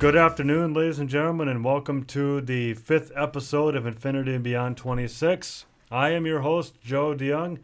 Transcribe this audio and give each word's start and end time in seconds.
Good 0.00 0.16
afternoon, 0.16 0.72
ladies 0.72 0.98
and 0.98 1.10
gentlemen, 1.10 1.46
and 1.48 1.62
welcome 1.62 2.04
to 2.06 2.40
the 2.40 2.72
fifth 2.72 3.12
episode 3.14 3.76
of 3.76 3.84
Infinity 3.84 4.34
and 4.34 4.42
Beyond 4.42 4.78
26. 4.78 5.66
I 5.90 6.08
am 6.10 6.24
your 6.24 6.40
host, 6.40 6.80
Joe 6.80 7.12
De 7.12 7.28
Jong, 7.28 7.58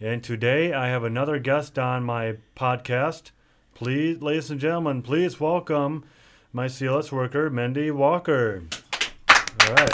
and 0.00 0.24
today 0.24 0.72
I 0.72 0.88
have 0.88 1.04
another 1.04 1.38
guest 1.38 1.78
on 1.78 2.02
my 2.02 2.36
podcast. 2.56 3.32
Please, 3.74 4.22
ladies 4.22 4.50
and 4.50 4.58
gentlemen, 4.58 5.02
please 5.02 5.38
welcome 5.38 6.04
my 6.54 6.68
CLS 6.68 7.12
worker, 7.12 7.50
Mindy 7.50 7.90
Walker. 7.90 8.62
All 9.68 9.74
right. 9.74 9.92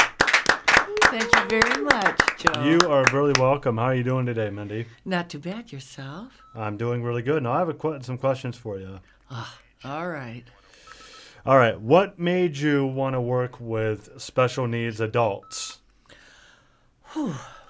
Thank 1.07 1.25
you 1.25 1.61
very 1.61 1.83
much, 1.83 2.21
Joe. 2.39 2.63
You 2.63 2.79
are 2.89 3.05
really 3.13 3.35
welcome. 3.37 3.79
How 3.79 3.87
are 3.87 3.95
you 3.97 4.05
doing 4.05 4.27
today, 4.27 4.49
Mindy? 4.49 4.87
Not 5.05 5.29
too 5.29 5.41
bad 5.41 5.73
yourself. 5.73 6.41
I'm 6.55 6.77
doing 6.77 7.03
really 7.03 7.23
good. 7.23 7.43
Now, 7.43 7.55
I 7.55 7.59
have 7.59 7.69
a 7.69 7.75
qu- 7.75 8.01
some 8.03 8.17
questions 8.17 8.57
for 8.57 8.79
you. 8.79 9.01
Ah, 9.29 9.59
all 9.85 10.09
right. 10.09 10.45
All 11.47 11.57
right. 11.57 11.81
What 11.81 12.19
made 12.19 12.59
you 12.59 12.85
want 12.85 13.15
to 13.15 13.21
work 13.21 13.59
with 13.59 14.21
special 14.21 14.67
needs 14.67 15.01
adults? 15.01 15.79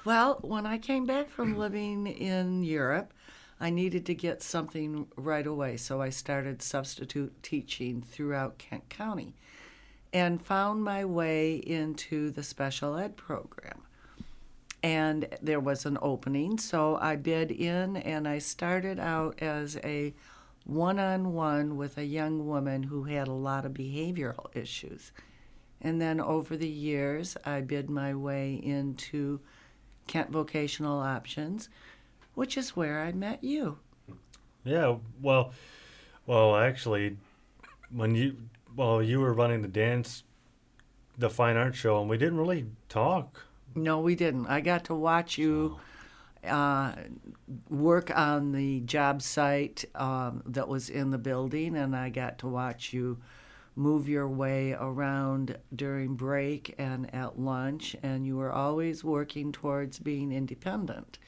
Well, 0.04 0.38
when 0.42 0.66
I 0.66 0.78
came 0.78 1.06
back 1.06 1.28
from 1.30 1.56
living 1.58 2.06
in 2.08 2.64
Europe, 2.64 3.12
I 3.60 3.70
needed 3.70 4.06
to 4.06 4.14
get 4.14 4.42
something 4.42 5.06
right 5.16 5.46
away, 5.46 5.76
so 5.76 6.02
I 6.02 6.08
started 6.08 6.62
substitute 6.62 7.42
teaching 7.42 8.02
throughout 8.02 8.58
Kent 8.58 8.88
County 8.88 9.34
and 10.12 10.42
found 10.42 10.82
my 10.82 11.04
way 11.04 11.56
into 11.56 12.30
the 12.30 12.42
special 12.42 12.96
ed 12.96 13.16
program. 13.16 13.82
And 14.82 15.28
there 15.40 15.60
was 15.60 15.86
an 15.86 15.98
opening, 16.00 16.58
so 16.58 16.96
I 17.00 17.16
bid 17.16 17.52
in 17.52 17.98
and 17.98 18.26
I 18.26 18.38
started 18.38 18.98
out 18.98 19.40
as 19.40 19.76
a 19.84 20.14
one 20.70 21.00
on 21.00 21.32
one 21.32 21.76
with 21.76 21.98
a 21.98 22.04
young 22.04 22.46
woman 22.46 22.84
who 22.84 23.04
had 23.04 23.26
a 23.26 23.32
lot 23.32 23.64
of 23.64 23.72
behavioral 23.72 24.54
issues. 24.54 25.12
And 25.80 26.00
then 26.00 26.20
over 26.20 26.56
the 26.56 26.68
years, 26.68 27.36
I 27.44 27.60
bid 27.60 27.90
my 27.90 28.14
way 28.14 28.54
into 28.54 29.40
Kent 30.06 30.30
Vocational 30.30 31.00
Options, 31.00 31.68
which 32.34 32.56
is 32.56 32.76
where 32.76 33.00
I 33.00 33.12
met 33.12 33.42
you. 33.42 33.78
Yeah, 34.64 34.96
well, 35.20 35.52
well, 36.26 36.54
actually, 36.54 37.16
when 37.90 38.14
you 38.14 38.36
well, 38.76 39.02
you 39.02 39.20
were 39.20 39.32
running 39.32 39.62
the 39.62 39.68
dance, 39.68 40.22
the 41.18 41.30
fine 41.30 41.56
art 41.56 41.74
show, 41.74 42.00
and 42.00 42.08
we 42.08 42.18
didn't 42.18 42.38
really 42.38 42.66
talk. 42.88 43.46
No, 43.74 44.00
we 44.00 44.14
didn't. 44.14 44.46
I 44.46 44.60
got 44.60 44.84
to 44.84 44.94
watch 44.94 45.38
you 45.38 45.78
uh, 46.46 46.92
work 47.68 48.10
on 48.16 48.52
the 48.52 48.80
job 48.80 49.22
site 49.22 49.84
um, 49.94 50.42
that 50.46 50.68
was 50.68 50.88
in 50.88 51.10
the 51.10 51.18
building, 51.18 51.76
and 51.76 51.94
I 51.94 52.08
got 52.08 52.38
to 52.38 52.48
watch 52.48 52.92
you 52.92 53.18
move 53.76 54.08
your 54.08 54.28
way 54.28 54.72
around 54.72 55.56
during 55.74 56.14
break 56.14 56.74
and 56.78 57.12
at 57.14 57.38
lunch, 57.38 57.96
and 58.02 58.26
you 58.26 58.36
were 58.36 58.52
always 58.52 59.04
working 59.04 59.52
towards 59.52 59.98
being 59.98 60.32
independent. 60.32 61.18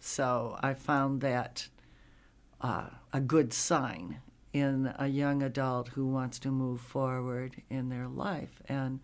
So 0.00 0.58
I 0.60 0.74
found 0.74 1.20
that 1.20 1.68
uh, 2.60 2.88
a 3.12 3.20
good 3.20 3.52
sign 3.52 4.20
in 4.52 4.92
a 4.98 5.06
young 5.06 5.42
adult 5.42 5.88
who 5.88 6.06
wants 6.06 6.38
to 6.40 6.50
move 6.50 6.80
forward 6.80 7.62
in 7.68 7.88
their 7.88 8.08
life. 8.08 8.62
And 8.68 9.00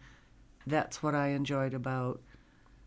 that's 0.67 1.03
what 1.03 1.15
I 1.15 1.29
enjoyed 1.29 1.75
about 1.75 2.21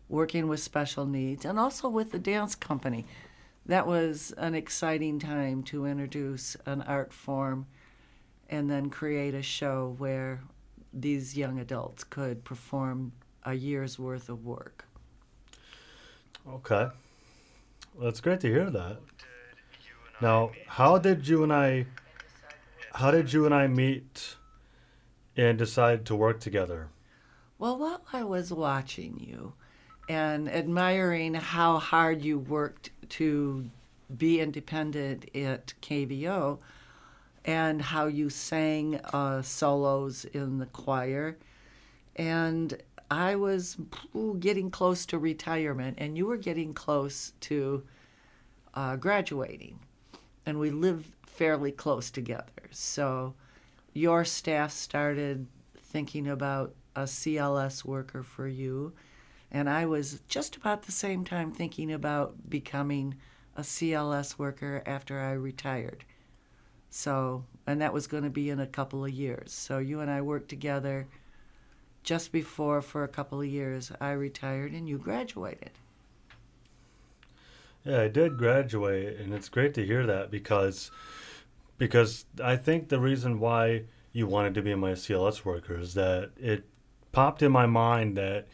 working 0.08 0.48
with 0.48 0.60
special 0.60 1.06
needs 1.06 1.44
and 1.44 1.58
also 1.58 1.88
with 1.88 2.12
the 2.12 2.18
dance 2.18 2.54
company. 2.54 3.04
That 3.64 3.86
was 3.86 4.32
an 4.38 4.54
exciting 4.54 5.18
time 5.18 5.62
to 5.64 5.86
introduce 5.86 6.56
an 6.66 6.82
art 6.82 7.12
form 7.12 7.66
and 8.48 8.70
then 8.70 8.90
create 8.90 9.34
a 9.34 9.42
show 9.42 9.96
where 9.98 10.40
these 10.92 11.36
young 11.36 11.58
adults 11.58 12.04
could 12.04 12.44
perform 12.44 13.12
a 13.44 13.54
year's 13.54 13.98
worth 13.98 14.28
of 14.28 14.44
work. 14.44 14.84
Okay, 16.48 16.88
well, 17.94 18.08
it's 18.08 18.20
great 18.20 18.40
to 18.40 18.48
hear 18.48 18.70
that. 18.70 18.98
Now, 20.20 20.52
how 20.66 20.98
did 20.98 21.26
you 21.26 21.42
and 21.42 21.52
I, 21.52 21.86
how 22.94 23.10
did 23.10 23.32
you 23.32 23.44
and 23.46 23.54
I 23.54 23.66
meet, 23.66 24.36
and 25.36 25.58
decide 25.58 26.06
to 26.06 26.14
work 26.14 26.40
together? 26.40 26.88
Well, 27.58 27.76
while 27.76 28.02
I 28.12 28.22
was 28.22 28.52
watching 28.52 29.18
you 29.18 29.54
and 30.08 30.48
admiring 30.48 31.34
how 31.34 31.78
hard 31.78 32.22
you 32.22 32.38
worked 32.38 32.90
to 33.08 33.68
be 34.16 34.40
independent 34.40 35.24
at 35.34 35.74
KVO 35.82 36.58
and 37.44 37.80
how 37.80 38.06
you 38.06 38.28
sang 38.28 38.96
uh, 39.12 39.42
solos 39.42 40.24
in 40.24 40.58
the 40.58 40.66
choir, 40.66 41.36
and 42.16 42.76
I 43.10 43.36
was 43.36 43.76
getting 44.40 44.70
close 44.70 45.06
to 45.06 45.18
retirement, 45.18 45.98
and 46.00 46.16
you 46.18 46.26
were 46.26 46.36
getting 46.36 46.72
close 46.72 47.32
to 47.42 47.84
uh, 48.74 48.96
graduating, 48.96 49.78
and 50.44 50.58
we 50.58 50.70
lived 50.70 51.12
fairly 51.24 51.70
close 51.70 52.10
together. 52.10 52.68
So 52.70 53.34
your 53.92 54.24
staff 54.24 54.72
started 54.72 55.46
thinking 55.78 56.26
about 56.26 56.74
a 56.96 57.02
CLS 57.02 57.84
worker 57.84 58.22
for 58.22 58.48
you. 58.48 58.92
And 59.50 59.70
I 59.70 59.86
was 59.86 60.20
just 60.28 60.56
about 60.56 60.82
the 60.82 60.92
same 60.92 61.24
time 61.24 61.52
thinking 61.52 61.92
about 61.92 62.50
becoming 62.50 63.16
a 63.56 63.62
CLS 63.62 64.38
worker 64.38 64.82
after 64.86 65.20
I 65.20 65.32
retired. 65.32 66.04
So, 66.90 67.44
and 67.66 67.80
that 67.80 67.92
was 67.92 68.06
going 68.06 68.24
to 68.24 68.30
be 68.30 68.50
in 68.50 68.60
a 68.60 68.66
couple 68.66 69.04
of 69.04 69.10
years. 69.10 69.52
So 69.52 69.78
you 69.78 70.00
and 70.00 70.10
I 70.10 70.20
worked 70.20 70.48
together 70.48 71.06
just 72.02 72.32
before, 72.32 72.80
for 72.80 73.02
a 73.02 73.08
couple 73.08 73.40
of 73.40 73.46
years, 73.46 73.90
I 74.00 74.12
retired 74.12 74.72
and 74.72 74.88
you 74.88 74.96
graduated. 74.96 75.72
Yeah, 77.84 78.02
I 78.02 78.08
did 78.08 78.36
graduate, 78.36 79.18
and 79.18 79.32
it's 79.34 79.48
great 79.48 79.74
to 79.74 79.84
hear 79.84 80.06
that 80.06 80.30
because, 80.30 80.90
because 81.78 82.24
I 82.42 82.56
think 82.56 82.88
the 82.88 83.00
reason 83.00 83.38
why 83.38 83.84
you 84.12 84.26
wanted 84.26 84.54
to 84.54 84.62
be 84.62 84.74
my 84.74 84.92
CLS 84.92 85.44
worker 85.44 85.78
is 85.78 85.94
that 85.94 86.30
it 86.36 86.64
popped 87.12 87.42
in 87.42 87.52
my 87.52 87.66
mind 87.66 88.16
that 88.16 88.46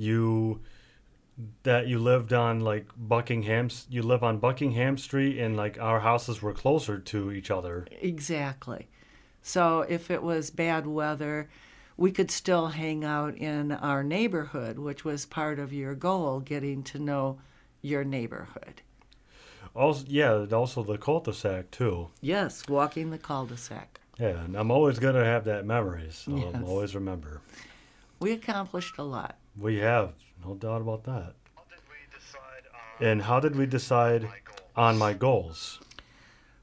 you 0.00 0.60
that 1.62 1.86
you 1.86 1.98
lived 1.98 2.32
on 2.32 2.60
like 2.60 2.86
Buckingham 2.96 3.68
you 3.88 4.02
live 4.02 4.22
on 4.22 4.38
Buckingham 4.38 4.98
Street 4.98 5.38
and 5.38 5.56
like 5.56 5.78
our 5.80 6.00
houses 6.00 6.42
were 6.42 6.52
closer 6.52 6.98
to 6.98 7.32
each 7.32 7.50
other. 7.50 7.86
Exactly. 8.00 8.88
So 9.42 9.80
if 9.88 10.10
it 10.10 10.22
was 10.22 10.50
bad 10.50 10.86
weather, 10.86 11.48
we 11.96 12.12
could 12.12 12.30
still 12.30 12.68
hang 12.68 13.04
out 13.04 13.36
in 13.36 13.72
our 13.72 14.02
neighborhood, 14.02 14.78
which 14.78 15.04
was 15.04 15.24
part 15.26 15.58
of 15.58 15.72
your 15.72 15.94
goal, 15.94 16.40
getting 16.40 16.82
to 16.84 16.98
know 16.98 17.38
your 17.82 18.04
neighborhood. 18.04 18.82
Also, 19.74 20.04
yeah, 20.08 20.44
also 20.52 20.82
the 20.82 20.98
cul-de-sac 20.98 21.70
too. 21.70 22.08
Yes, 22.20 22.68
walking 22.68 23.10
the 23.10 23.18
cul-de-sac. 23.18 24.00
Yeah, 24.18 24.44
and 24.44 24.56
I'm 24.56 24.70
always 24.70 24.98
gonna 24.98 25.24
have 25.24 25.44
that 25.44 25.64
memory, 25.64 26.08
so 26.10 26.36
Yes. 26.36 26.54
I'll 26.54 26.66
always 26.68 26.94
remember. 26.94 27.40
We 28.18 28.32
accomplished 28.32 28.98
a 28.98 29.02
lot. 29.02 29.39
We 29.58 29.78
have 29.78 30.12
no 30.44 30.54
doubt 30.54 30.80
about 30.80 31.04
that. 31.04 31.34
And 33.00 33.22
how 33.22 33.40
did 33.40 33.56
we 33.56 33.66
decide 33.66 34.28
on 34.76 34.98
my 34.98 35.14
goals? 35.14 35.80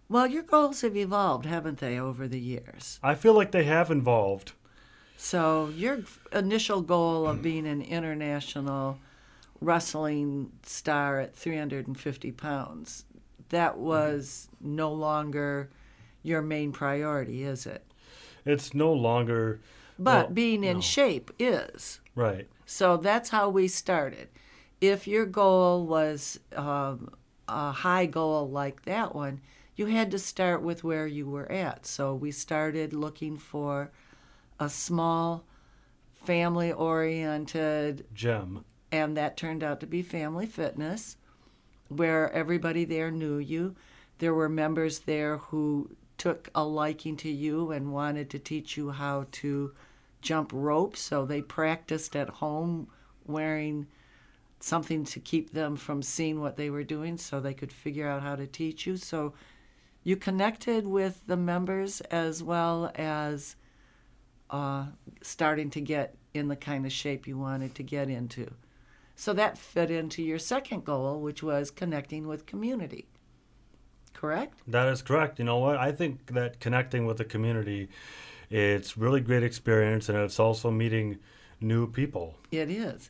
Well, 0.10 0.28
your 0.28 0.44
goals 0.44 0.82
have 0.82 0.96
evolved, 0.96 1.46
haven't 1.46 1.80
they, 1.80 2.00
over 2.00 2.28
the 2.28 2.40
years? 2.40 3.00
I 3.04 3.16
feel 3.16 3.34
like 3.34 3.52
they 3.52 3.66
have 3.66 3.92
evolved. 3.92 4.54
So, 5.18 5.70
your 5.76 6.00
initial 6.32 6.82
goal 6.82 7.28
of 7.28 7.42
being 7.42 7.66
an 7.68 7.82
international 7.82 9.00
wrestling 9.60 10.52
star 10.64 11.20
at 11.20 11.36
350 11.36 12.32
pounds, 12.34 13.06
that 13.50 13.74
mm-hmm. 13.74 13.82
was 13.82 14.48
no 14.62 14.94
longer 14.94 15.70
your 16.22 16.42
main 16.42 16.72
priority, 16.72 17.44
is 17.44 17.66
it? 17.66 17.84
It's 18.46 18.74
no 18.74 18.94
longer 18.94 19.60
But 20.00 20.28
Well, 20.28 20.34
being 20.34 20.64
in 20.64 20.78
no. 20.78 20.82
shape 20.82 21.32
is. 21.40 22.00
right. 22.16 22.48
So 22.70 22.98
that's 22.98 23.30
how 23.30 23.50
we 23.50 23.70
started. 23.70 24.28
If 24.82 25.08
your 25.08 25.26
goal 25.26 25.88
was 25.88 26.38
um, 26.54 27.14
a 27.48 27.72
high 27.72 28.06
goal 28.06 28.50
like 28.50 28.84
that 28.84 29.16
one, 29.16 29.40
you 29.78 29.86
had 29.86 30.12
to 30.12 30.20
start 30.20 30.62
with 30.62 30.84
where 30.84 31.08
you 31.08 31.30
were 31.30 31.50
at. 31.50 31.86
So 31.86 32.14
we 32.14 32.30
started 32.30 32.92
looking 32.92 33.38
for 33.38 33.92
a 34.60 34.68
small, 34.68 35.46
family 36.26 36.74
oriented, 36.74 38.06
Gem. 38.14 38.66
and 38.92 39.16
that 39.16 39.38
turned 39.38 39.64
out 39.64 39.80
to 39.80 39.88
be 39.88 40.02
Family 40.02 40.46
Fitness, 40.46 41.16
where 41.88 42.30
everybody 42.34 42.84
there 42.84 43.12
knew 43.12 43.38
you. 43.38 43.78
There 44.18 44.34
were 44.34 44.50
members 44.50 45.00
there 45.00 45.38
who 45.38 45.92
took 46.18 46.50
a 46.54 46.66
liking 46.66 47.16
to 47.18 47.30
you 47.32 47.72
and 47.72 47.94
wanted 47.94 48.30
to 48.32 48.40
teach 48.40 48.76
you 48.76 48.92
how 48.92 49.28
to 49.32 49.72
jump 50.28 50.52
rope, 50.54 50.98
so 50.98 51.26
they 51.26 51.42
practiced 51.42 52.14
at 52.14 52.28
home 52.28 52.90
wearing 53.26 53.88
something 54.60 55.06
to 55.06 55.22
keep 55.22 55.54
them 55.54 55.78
from 55.78 56.02
seeing 56.02 56.42
what 56.42 56.58
they 56.58 56.70
were 56.70 56.84
doing 56.84 57.18
so 57.18 57.40
they 57.40 57.54
could 57.54 57.72
figure 57.72 58.10
out 58.10 58.22
how 58.22 58.36
to 58.36 58.46
teach 58.46 58.86
you. 58.86 58.98
So 58.98 59.34
you 60.04 60.18
connected 60.18 60.86
with 60.86 61.26
the 61.28 61.38
members 61.38 62.02
as 62.02 62.44
well 62.44 62.92
as 62.96 63.56
uh, 64.50 64.88
starting 65.22 65.70
to 65.70 65.80
get 65.80 66.16
in 66.34 66.50
the 66.50 66.58
kind 66.58 66.86
of 66.86 66.92
shape 66.92 67.26
you 67.26 67.38
wanted 67.38 67.74
to 67.76 67.84
get 67.84 68.10
into. 68.10 68.52
So 69.16 69.32
that 69.34 69.58
fit 69.58 69.90
into 69.90 70.22
your 70.22 70.40
second 70.40 70.84
goal, 70.84 71.22
which 71.22 71.42
was 71.42 71.72
connecting 71.72 72.28
with 72.28 72.46
community. 72.46 73.08
Correct? 74.14 74.60
That 74.68 74.90
is 74.90 75.02
correct. 75.02 75.40
You 75.40 75.46
know 75.46 75.60
what? 75.60 75.78
I 75.78 75.94
think 75.94 76.34
that 76.34 76.60
connecting 76.60 77.06
with 77.06 77.18
the 77.18 77.26
community, 77.26 77.88
it's 78.50 78.98
really 78.98 79.22
great 79.22 79.44
experience, 79.44 80.10
and 80.10 80.18
it's 80.18 80.40
also 80.40 80.72
meeting 80.72 81.20
new 81.60 81.88
people. 81.88 82.36
It 82.52 82.70
is. 82.70 83.10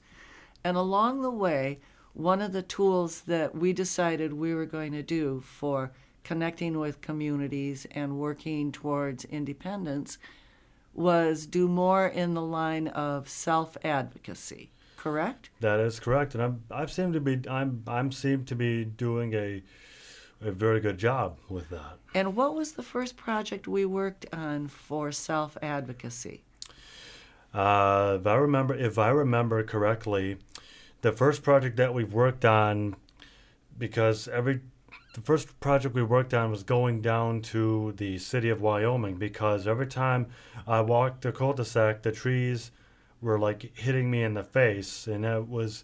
And 0.64 0.78
along 0.78 1.22
the 1.22 1.32
way, 1.32 1.80
one 2.14 2.42
of 2.42 2.52
the 2.52 2.64
tools 2.64 3.22
that 3.22 3.56
we 3.56 3.74
decided 3.74 4.34
we 4.34 4.54
were 4.54 4.66
going 4.66 4.92
to 4.94 5.04
do 5.04 5.42
for 5.42 5.92
connecting 6.24 6.80
with 6.80 7.00
communities 7.00 7.86
and 7.92 8.18
working 8.18 8.72
towards 8.72 9.24
independence 9.26 10.18
was 10.94 11.46
do 11.46 11.68
more 11.68 12.08
in 12.08 12.34
the 12.34 12.42
line 12.42 12.88
of 12.90 13.30
self 13.30 13.78
advocacy. 13.84 14.72
Correct? 14.98 15.52
That 15.62 15.80
is 15.80 16.00
correct, 16.00 16.34
and 16.34 16.44
I'm 16.44 16.64
I've 16.72 16.92
seemed 16.92 17.14
to 17.14 17.22
be 17.22 17.48
I'm 17.48 17.84
I'm 17.88 18.12
seem 18.12 18.44
to 18.46 18.56
be 18.56 18.84
doing 18.84 19.34
a 19.36 19.62
a 20.42 20.52
very 20.52 20.80
good 20.80 20.98
job 20.98 21.38
with 21.50 21.70
that. 21.70 21.98
And 22.14 22.36
what 22.36 22.56
was 22.56 22.74
the 22.74 22.84
first 22.84 23.18
project 23.18 23.68
we 23.68 23.86
worked 23.86 24.26
on 24.32 24.68
for 24.68 25.12
self 25.12 25.58
advocacy? 25.62 26.44
Uh, 27.54 28.18
if 28.20 28.28
I 28.28 28.36
remember, 28.36 28.76
if 28.76 28.98
I 28.98 29.10
remember 29.10 29.64
correctly, 29.64 30.38
the 31.02 31.12
first 31.12 31.44
project 31.44 31.78
that 31.78 31.94
we've 31.94 32.14
worked 32.14 32.46
on, 32.46 32.96
because 33.78 34.28
every 34.28 34.62
the 35.14 35.22
first 35.22 35.60
project 35.60 35.96
we 35.96 36.04
worked 36.04 36.36
on 36.36 36.52
was 36.52 36.62
going 36.62 37.02
down 37.02 37.42
to 37.42 37.94
the 37.98 38.20
city 38.20 38.50
of 38.50 38.62
Wyoming 38.62 39.16
because 39.16 39.66
every 39.66 39.88
time 39.88 40.28
I 40.68 40.82
walked 40.82 41.24
the 41.24 41.32
cul-de-sac, 41.32 42.04
the 42.04 42.12
trees 42.12 42.70
were 43.20 43.40
like 43.40 43.76
hitting 43.76 44.12
me 44.12 44.22
in 44.22 44.36
the 44.36 44.44
face, 44.44 45.08
and 45.08 45.24
that 45.24 45.50
was 45.50 45.84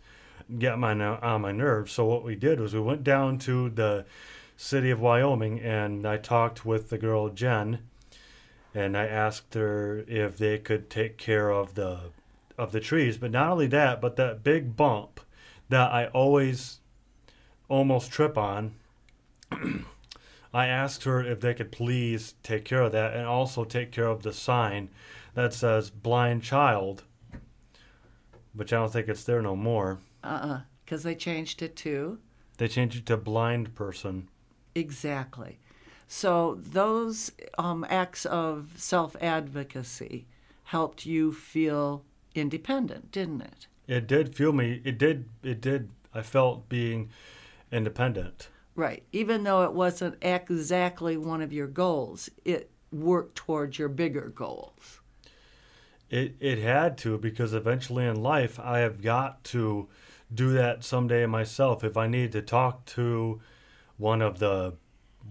getting 0.59 0.81
my 0.81 0.93
on 0.93 1.41
my 1.41 1.51
nerves. 1.51 1.93
So 1.93 2.05
what 2.05 2.23
we 2.23 2.35
did 2.35 2.59
was 2.59 2.75
we 2.75 2.79
went 2.81 3.03
down 3.03 3.39
to 3.39 3.69
the 3.69 4.05
city 4.57 4.91
of 4.91 4.99
Wyoming, 4.99 5.59
and 5.59 6.05
I 6.07 6.17
talked 6.17 6.65
with 6.65 6.89
the 6.89 6.97
girl 6.97 7.29
Jen, 7.29 7.79
and 8.73 8.97
I 8.97 9.05
asked 9.05 9.53
her 9.53 10.03
if 10.07 10.37
they 10.37 10.57
could 10.57 10.89
take 10.89 11.17
care 11.17 11.51
of 11.51 11.75
the 11.75 12.11
of 12.57 12.71
the 12.71 12.79
trees. 12.79 13.17
But 13.17 13.31
not 13.31 13.49
only 13.49 13.67
that, 13.67 13.99
but 14.01 14.15
that 14.17 14.43
big 14.43 14.75
bump 14.75 15.19
that 15.69 15.91
I 15.91 16.07
always 16.07 16.79
almost 17.67 18.11
trip 18.11 18.37
on. 18.37 18.75
I 20.53 20.67
asked 20.67 21.03
her 21.05 21.23
if 21.23 21.41
they 21.41 21.55
could 21.55 21.71
please 21.71 22.35
take 22.43 22.63
care 22.63 22.83
of 22.83 22.91
that 22.91 23.15
and 23.15 23.25
also 23.25 23.63
take 23.63 23.91
care 23.91 24.07
of 24.07 24.21
the 24.21 24.33
sign 24.33 24.89
that 25.33 25.53
says 25.53 25.89
blind 25.89 26.43
child, 26.43 27.03
which 28.53 28.71
I 28.71 28.77
don't 28.77 28.93
think 28.93 29.07
it's 29.07 29.23
there 29.23 29.41
no 29.41 29.55
more. 29.55 29.99
Uh 30.23 30.27
uh 30.27 30.61
Because 30.85 31.01
they 31.01 31.15
changed 31.15 31.63
it 31.63 31.75
to? 31.77 32.19
They 32.57 32.67
changed 32.67 32.97
it 32.97 33.05
to 33.07 33.17
blind 33.17 33.73
person. 33.73 34.29
Exactly. 34.75 35.59
So 36.07 36.59
those 36.61 37.31
um, 37.57 37.85
acts 37.89 38.25
of 38.25 38.71
self 38.75 39.15
advocacy 39.21 40.27
helped 40.65 41.05
you 41.05 41.31
feel 41.31 42.03
independent, 42.35 43.11
didn't 43.11 43.41
it? 43.41 43.67
It 43.87 44.07
did 44.07 44.35
feel 44.35 44.53
me. 44.53 44.81
It 44.83 44.97
did. 44.97 45.29
It 45.43 45.61
did. 45.61 45.89
I 46.13 46.21
felt 46.21 46.69
being 46.69 47.09
independent. 47.71 48.49
Right. 48.75 49.03
Even 49.11 49.43
though 49.43 49.63
it 49.63 49.73
wasn't 49.73 50.15
exactly 50.21 51.17
one 51.17 51.41
of 51.41 51.53
your 51.53 51.67
goals, 51.67 52.29
it 52.45 52.69
worked 52.91 53.35
towards 53.35 53.77
your 53.77 53.89
bigger 53.89 54.31
goals. 54.35 54.99
It 56.09 56.35
it 56.39 56.59
had 56.59 56.97
to 56.99 57.17
because 57.17 57.53
eventually 57.53 58.05
in 58.05 58.21
life 58.21 58.59
I 58.59 58.79
have 58.79 59.01
got 59.01 59.43
to 59.45 59.87
do 60.33 60.53
that 60.53 60.83
someday 60.83 61.25
myself. 61.25 61.83
If 61.83 61.97
I 61.97 62.07
need 62.07 62.31
to 62.33 62.41
talk 62.41 62.85
to 62.85 63.41
one 63.97 64.21
of 64.21 64.39
the 64.39 64.73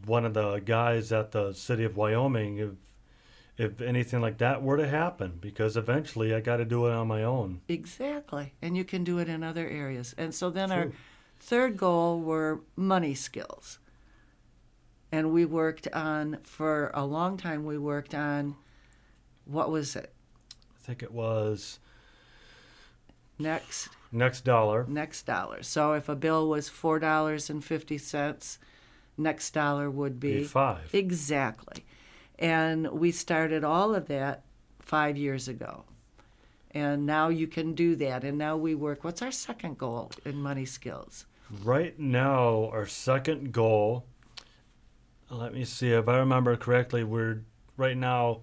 one 0.06 0.24
of 0.24 0.34
the 0.34 0.58
guys 0.58 1.12
at 1.12 1.32
the 1.32 1.52
city 1.52 1.84
of 1.84 1.96
Wyoming, 1.96 2.58
if 2.58 2.70
if 3.58 3.80
anything 3.80 4.20
like 4.20 4.38
that 4.38 4.62
were 4.62 4.76
to 4.78 4.88
happen, 4.88 5.38
because 5.40 5.76
eventually 5.76 6.34
I 6.34 6.40
got 6.40 6.56
to 6.56 6.64
do 6.64 6.86
it 6.86 6.92
on 6.92 7.06
my 7.06 7.22
own. 7.22 7.60
Exactly, 7.68 8.54
and 8.62 8.76
you 8.76 8.84
can 8.84 9.04
do 9.04 9.18
it 9.18 9.28
in 9.28 9.42
other 9.42 9.68
areas. 9.68 10.14
And 10.16 10.34
so 10.34 10.50
then 10.50 10.68
True. 10.70 10.78
our 10.78 10.92
third 11.38 11.76
goal 11.76 12.20
were 12.20 12.60
money 12.76 13.14
skills, 13.14 13.78
and 15.10 15.32
we 15.32 15.44
worked 15.44 15.86
on 15.88 16.38
for 16.42 16.90
a 16.94 17.04
long 17.04 17.36
time. 17.36 17.64
We 17.64 17.78
worked 17.78 18.14
on 18.14 18.56
what 19.44 19.70
was 19.70 19.96
it? 19.96 20.12
I 20.76 20.86
think 20.86 21.02
it 21.02 21.12
was 21.12 21.78
next 23.38 23.88
next 24.10 24.44
dollar. 24.44 24.84
Next 24.88 25.26
dollar. 25.26 25.62
So 25.62 25.94
if 25.94 26.08
a 26.08 26.14
bill 26.14 26.48
was 26.48 26.68
four 26.68 26.98
dollars 26.98 27.50
and 27.50 27.64
fifty 27.64 27.98
cents, 27.98 28.58
next 29.16 29.52
dollar 29.52 29.90
would 29.90 30.20
be, 30.20 30.38
be 30.38 30.44
five. 30.44 30.94
Exactly. 30.94 31.84
And 32.38 32.90
we 32.90 33.12
started 33.12 33.64
all 33.64 33.94
of 33.94 34.08
that 34.08 34.42
five 34.80 35.16
years 35.16 35.48
ago. 35.48 35.84
And 36.72 37.04
now 37.06 37.28
you 37.28 37.46
can 37.46 37.74
do 37.74 37.94
that. 37.96 38.24
And 38.24 38.38
now 38.38 38.56
we 38.56 38.74
work. 38.74 39.04
What's 39.04 39.22
our 39.22 39.30
second 39.30 39.78
goal 39.78 40.10
in 40.24 40.36
money 40.42 40.64
skills? 40.64 41.26
Right 41.62 41.98
now, 41.98 42.70
our 42.72 42.86
second 42.86 43.52
goal, 43.52 44.06
let 45.28 45.52
me 45.52 45.64
see 45.66 45.92
if 45.92 46.08
I 46.08 46.16
remember 46.16 46.56
correctly, 46.56 47.04
we're 47.04 47.42
right 47.76 47.96
now 47.96 48.40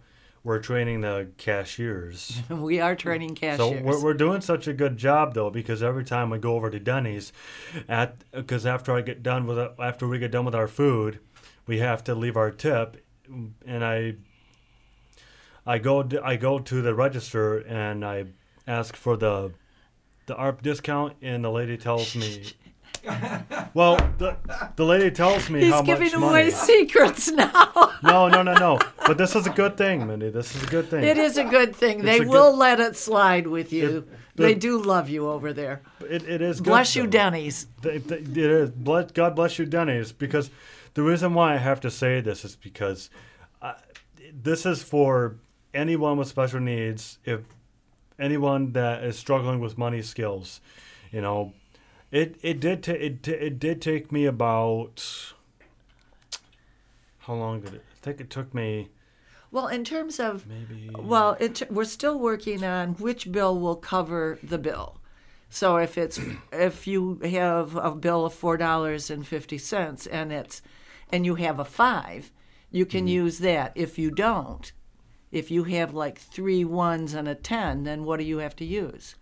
we're 0.49 0.57
training 0.57 1.01
the 1.01 1.29
cashiers. 1.37 2.41
we 2.49 2.79
are 2.79 2.95
training 2.95 3.35
cashiers. 3.35 3.59
So 3.59 3.83
we're, 3.83 4.03
we're 4.03 4.15
doing 4.15 4.41
such 4.41 4.67
a 4.67 4.73
good 4.73 4.97
job 4.97 5.35
though 5.35 5.51
because 5.51 5.83
every 5.83 6.03
time 6.03 6.31
we 6.31 6.39
go 6.39 6.55
over 6.55 6.71
to 6.71 6.79
Denny's, 6.79 7.31
at 7.87 8.23
because 8.31 8.65
after 8.65 8.95
I 8.95 9.01
get 9.01 9.21
done 9.21 9.45
with 9.45 9.59
after 9.79 10.07
we 10.07 10.17
get 10.17 10.31
done 10.31 10.45
with 10.45 10.55
our 10.55 10.67
food, 10.67 11.19
we 11.67 11.77
have 11.77 12.03
to 12.05 12.15
leave 12.15 12.35
our 12.35 12.49
tip, 12.49 13.05
and 13.65 13.85
I. 13.85 14.15
I 15.67 15.77
go 15.77 16.07
I 16.23 16.35
go 16.35 16.57
to 16.57 16.81
the 16.81 16.95
register 16.95 17.59
and 17.59 18.03
I 18.03 18.25
ask 18.65 18.95
for 18.95 19.15
the 19.15 19.51
the 20.25 20.35
ARP 20.35 20.63
discount 20.63 21.15
and 21.21 21.43
the 21.43 21.51
lady 21.51 21.77
tells 21.77 22.15
me 22.15 22.45
well, 23.73 23.95
the, 24.17 24.37
the 24.75 24.85
lady 24.85 25.11
tells 25.11 25.49
me 25.49 25.61
He's 25.61 25.71
how 25.71 25.81
much 25.81 25.87
money. 25.87 26.03
He's 26.03 26.11
giving 26.11 26.27
away 26.27 26.49
secrets 26.51 27.31
now. 27.31 27.93
no, 28.03 28.27
no, 28.27 28.41
no, 28.41 28.53
no. 28.53 28.79
But 29.05 29.17
this 29.17 29.35
is 29.35 29.47
a 29.47 29.51
good 29.51 29.77
thing, 29.77 30.07
Mindy. 30.07 30.29
This 30.29 30.55
is 30.55 30.63
a 30.63 30.67
good 30.67 30.89
thing. 30.89 31.03
It 31.03 31.17
is 31.17 31.37
a 31.37 31.43
good 31.43 31.75
thing. 31.75 31.99
It's 31.99 32.05
they 32.05 32.21
will 32.21 32.51
good, 32.51 32.57
let 32.57 32.79
it 32.79 32.95
slide 32.95 33.47
with 33.47 33.71
you. 33.73 33.97
It, 33.97 34.07
they 34.35 34.55
do 34.55 34.81
love 34.81 35.09
you 35.09 35.29
over 35.29 35.53
there. 35.53 35.81
It, 36.01 36.27
it 36.27 36.41
is. 36.41 36.61
Bless 36.61 36.95
you, 36.95 37.07
Denny's. 37.07 37.67
It, 37.83 38.09
it 38.11 38.37
is. 38.37 38.69
God 39.11 39.35
bless 39.35 39.59
you, 39.59 39.65
Denny's. 39.65 40.11
Because 40.11 40.49
the 40.93 41.03
reason 41.03 41.33
why 41.33 41.53
I 41.53 41.57
have 41.57 41.81
to 41.81 41.91
say 41.91 42.21
this 42.21 42.45
is 42.45 42.55
because 42.55 43.09
uh, 43.61 43.73
this 44.31 44.65
is 44.65 44.81
for 44.81 45.35
anyone 45.73 46.17
with 46.17 46.27
special 46.27 46.59
needs. 46.59 47.19
If 47.25 47.41
anyone 48.17 48.73
that 48.73 49.03
is 49.03 49.17
struggling 49.17 49.59
with 49.59 49.77
money 49.77 50.01
skills, 50.01 50.61
you 51.11 51.21
know, 51.21 51.53
it 52.11 52.37
it 52.41 52.59
did 52.59 52.83
ta- 52.83 52.91
it 52.93 53.23
t- 53.23 53.31
it 53.31 53.59
did 53.59 53.81
take 53.81 54.11
me 54.11 54.25
about 54.25 55.33
how 57.19 57.35
long 57.35 57.61
did 57.61 57.75
it? 57.75 57.83
I 58.01 58.03
think 58.03 58.21
it 58.21 58.29
took 58.29 58.53
me. 58.53 58.89
Well, 59.51 59.67
in 59.67 59.83
terms 59.83 60.19
of 60.19 60.47
maybe 60.47 60.89
well, 60.97 61.37
it, 61.39 61.61
we're 61.71 61.85
still 61.85 62.19
working 62.19 62.63
on 62.63 62.93
which 62.95 63.31
bill 63.31 63.59
will 63.59 63.75
cover 63.75 64.39
the 64.41 64.57
bill. 64.57 64.99
So 65.49 65.77
if 65.77 65.97
it's 65.97 66.19
if 66.51 66.87
you 66.87 67.19
have 67.23 67.75
a 67.75 67.91
bill 67.91 68.25
of 68.25 68.33
four 68.33 68.57
dollars 68.57 69.09
and 69.09 69.25
fifty 69.25 69.57
cents 69.57 70.07
and 70.07 70.31
it's 70.31 70.61
and 71.11 71.25
you 71.25 71.35
have 71.35 71.59
a 71.59 71.65
five, 71.65 72.31
you 72.71 72.85
can 72.85 73.01
mm-hmm. 73.01 73.25
use 73.25 73.39
that. 73.39 73.71
If 73.75 73.99
you 73.99 74.11
don't, 74.11 74.71
if 75.31 75.51
you 75.51 75.65
have 75.65 75.93
like 75.93 76.17
three 76.17 76.65
ones 76.65 77.13
and 77.13 77.27
a 77.27 77.35
ten, 77.35 77.83
then 77.83 78.03
what 78.05 78.19
do 78.19 78.25
you 78.25 78.39
have 78.39 78.55
to 78.57 78.65
use? 78.65 79.15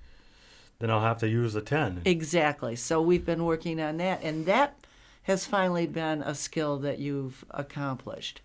Then 0.79 0.91
I'll 0.91 1.01
have 1.01 1.19
to 1.19 1.29
use 1.29 1.53
the 1.53 1.62
10. 1.62 2.01
Exactly. 2.05 2.75
So 2.75 3.01
we've 3.01 3.25
been 3.25 3.46
working 3.46 3.81
on 3.81 3.98
that, 3.98 4.22
and 4.24 4.46
that 4.46 4.75
has 5.24 5.46
finally 5.46 5.88
been 5.88 6.22
a 6.22 6.36
skill 6.36 6.77
that 6.79 7.00
you've 7.00 7.43
accomplished. 7.51 8.41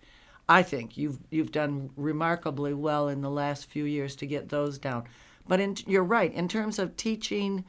I 0.49 0.63
think 0.63 0.97
you've 0.97 1.19
you've 1.29 1.51
done 1.51 1.91
remarkably 1.95 2.73
well 2.73 3.07
in 3.07 3.21
the 3.21 3.29
last 3.29 3.69
few 3.69 3.85
years 3.85 4.15
to 4.17 4.25
get 4.25 4.49
those 4.49 4.77
down. 4.77 5.05
But 5.47 5.59
in, 5.59 5.77
you're 5.87 6.03
right 6.03 6.33
in 6.33 6.47
terms 6.47 6.79
of 6.79 6.97
teaching 6.97 7.63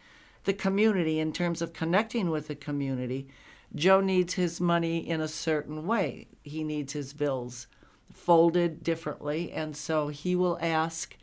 the 0.44 0.52
community, 0.52 1.20
in 1.20 1.32
terms 1.32 1.62
of 1.62 1.72
connecting 1.72 2.30
with 2.30 2.48
the 2.48 2.56
community. 2.56 3.28
Joe 3.74 4.00
needs 4.00 4.34
his 4.34 4.60
money 4.60 4.98
in 4.98 5.20
a 5.20 5.28
certain 5.28 5.86
way. 5.86 6.28
He 6.42 6.62
needs 6.62 6.92
his 6.92 7.12
bills 7.12 7.66
folded 8.12 8.82
differently, 8.82 9.52
and 9.52 9.76
so 9.76 10.08
he 10.08 10.36
will 10.36 10.58
ask 10.60 11.16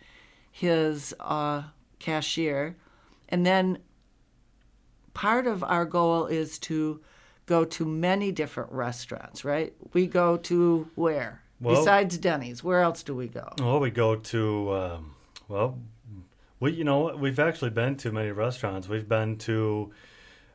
his 0.52 1.14
uh, 1.20 1.64
cashier 2.00 2.76
and 3.32 3.46
then 3.46 3.80
part 5.14 5.48
of 5.48 5.64
our 5.64 5.86
goal 5.86 6.28
is 6.28 6.60
to 6.60 7.02
go 7.46 7.66
to 7.66 7.86
many 7.86 8.32
different 8.32 8.72
restaurants, 8.72 9.44
right? 9.44 9.74
We 9.94 10.08
go 10.08 10.38
to 10.38 10.90
where? 10.96 11.42
Well, 11.60 11.76
Besides 11.76 12.18
Denny's, 12.18 12.64
where 12.64 12.82
else 12.82 13.04
do 13.04 13.16
we 13.16 13.28
go? 13.28 13.54
well, 13.60 13.80
we 13.80 13.92
go 13.92 14.16
to 14.16 14.74
um, 14.74 15.16
well, 15.48 15.80
we 16.60 16.74
you 16.74 16.84
know 16.84 17.00
what? 17.00 17.20
We've 17.20 17.40
actually 17.40 17.72
been 17.72 17.96
to 17.98 18.12
many 18.12 18.32
restaurants. 18.32 18.88
We've 18.88 19.08
been 19.08 19.38
to 19.40 19.92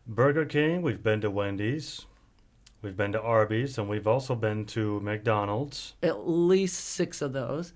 Burger 0.07 0.45
King. 0.45 0.83
We've 0.83 1.03
been 1.03 1.21
to 1.21 1.31
Wendy's. 1.31 2.07
We've 2.83 2.97
been 2.97 3.13
to 3.13 3.21
Arby's, 3.21 3.79
and 3.79 3.89
we've 3.89 4.07
also 4.07 4.35
been 4.35 4.65
to 4.67 5.01
McDonald's. 5.01 5.95
At 6.03 6.29
least 6.29 6.77
six 6.85 7.23
of 7.23 7.33
those. 7.33 7.73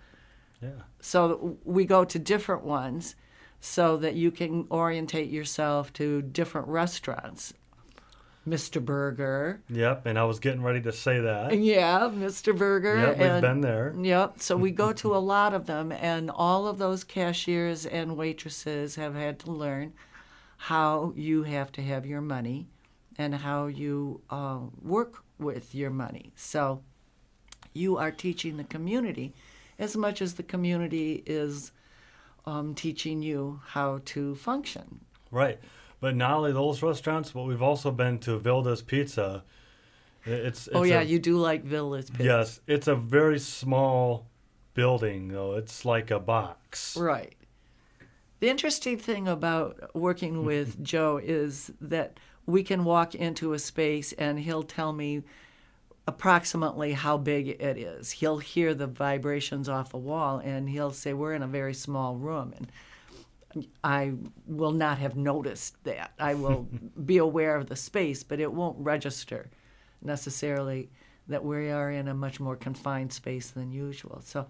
Yeah. 0.62 0.82
So 1.00 1.58
we 1.64 1.84
go 1.84 2.04
to 2.04 2.18
different 2.18 2.64
ones 2.64 3.16
so 3.60 3.96
that 3.98 4.14
you 4.14 4.30
can 4.30 4.66
orientate 4.70 5.30
yourself 5.30 5.92
to 5.94 6.22
different 6.22 6.68
restaurants. 6.68 7.52
Mr. 8.48 8.82
Burger. 8.82 9.60
Yep. 9.68 10.06
And 10.06 10.18
I 10.18 10.24
was 10.24 10.40
getting 10.40 10.62
ready 10.62 10.80
to 10.82 10.92
say 10.92 11.20
that. 11.20 11.56
Yeah, 11.58 12.10
Mr. 12.12 12.56
Burger. 12.56 12.96
Yep. 12.96 13.18
We've 13.18 13.26
and- 13.26 13.42
been 13.42 13.60
there. 13.60 13.94
Yep. 14.00 14.40
So 14.40 14.56
we 14.56 14.70
go 14.70 14.92
to 14.94 15.14
a 15.16 15.18
lot 15.18 15.52
of 15.52 15.66
them, 15.66 15.92
and 15.92 16.30
all 16.30 16.66
of 16.66 16.78
those 16.78 17.04
cashiers 17.04 17.84
and 17.84 18.16
waitresses 18.16 18.96
have 18.96 19.14
had 19.14 19.38
to 19.40 19.50
learn 19.50 19.92
how 20.56 21.12
you 21.16 21.42
have 21.44 21.70
to 21.72 21.82
have 21.82 22.06
your 22.06 22.20
money 22.20 22.66
and 23.18 23.34
how 23.34 23.66
you 23.66 24.22
uh, 24.30 24.58
work 24.82 25.22
with 25.38 25.74
your 25.74 25.90
money. 25.90 26.32
So 26.34 26.82
you 27.74 27.98
are 27.98 28.10
teaching 28.10 28.56
the 28.56 28.64
community 28.64 29.34
as 29.78 29.96
much 29.96 30.20
as 30.20 30.34
the 30.34 30.42
community 30.42 31.22
is 31.26 31.72
um, 32.46 32.74
teaching 32.74 33.22
you 33.22 33.60
how 33.68 34.00
to 34.06 34.34
function. 34.34 35.00
Right. 35.30 35.58
But 36.00 36.16
not 36.16 36.32
only 36.32 36.52
those 36.52 36.82
restaurants, 36.82 37.32
but 37.32 37.42
we've 37.42 37.62
also 37.62 37.90
been 37.90 38.18
to 38.20 38.38
Vilda's 38.38 38.82
Pizza. 38.82 39.44
It's, 40.24 40.66
it's 40.66 40.76
oh, 40.76 40.82
yeah, 40.82 41.00
a- 41.00 41.04
you 41.04 41.18
do 41.18 41.36
like 41.36 41.64
Villa's 41.64 42.10
Pizza. 42.10 42.24
Yes, 42.24 42.60
it's 42.66 42.88
a 42.88 42.94
very 42.94 43.38
small 43.38 44.26
building 44.74 45.28
though. 45.28 45.54
It's 45.54 45.84
like 45.84 46.10
a 46.10 46.18
box. 46.18 46.96
Right. 46.96 47.34
The 48.40 48.48
interesting 48.48 48.96
thing 48.96 49.28
about 49.28 49.94
working 49.94 50.44
with 50.46 50.82
Joe 50.82 51.20
is 51.22 51.70
that 51.80 52.18
we 52.46 52.62
can 52.62 52.84
walk 52.84 53.14
into 53.14 53.52
a 53.52 53.58
space 53.58 54.12
and 54.12 54.40
he'll 54.40 54.62
tell 54.62 54.92
me 54.92 55.22
approximately 56.06 56.92
how 56.92 57.16
big 57.16 57.48
it 57.48 57.78
is. 57.78 58.10
He'll 58.12 58.38
hear 58.38 58.74
the 58.74 58.86
vibrations 58.86 59.68
off 59.68 59.90
the 59.90 59.98
wall 59.98 60.38
and 60.38 60.68
he'll 60.68 60.92
say, 60.92 61.12
We're 61.12 61.34
in 61.34 61.42
a 61.42 61.48
very 61.48 61.74
small 61.74 62.16
room. 62.16 62.54
And 62.56 63.66
I 63.82 64.14
will 64.46 64.72
not 64.72 64.98
have 64.98 65.16
noticed 65.16 65.82
that. 65.84 66.12
I 66.18 66.34
will 66.34 66.68
be 67.04 67.18
aware 67.18 67.56
of 67.56 67.68
the 67.68 67.76
space, 67.76 68.22
but 68.22 68.40
it 68.40 68.52
won't 68.52 68.78
register 68.78 69.50
necessarily 70.02 70.90
that 71.28 71.44
we 71.44 71.70
are 71.70 71.90
in 71.90 72.08
a 72.08 72.14
much 72.14 72.40
more 72.40 72.56
confined 72.56 73.12
space 73.12 73.50
than 73.50 73.70
usual. 73.70 74.20
So, 74.24 74.46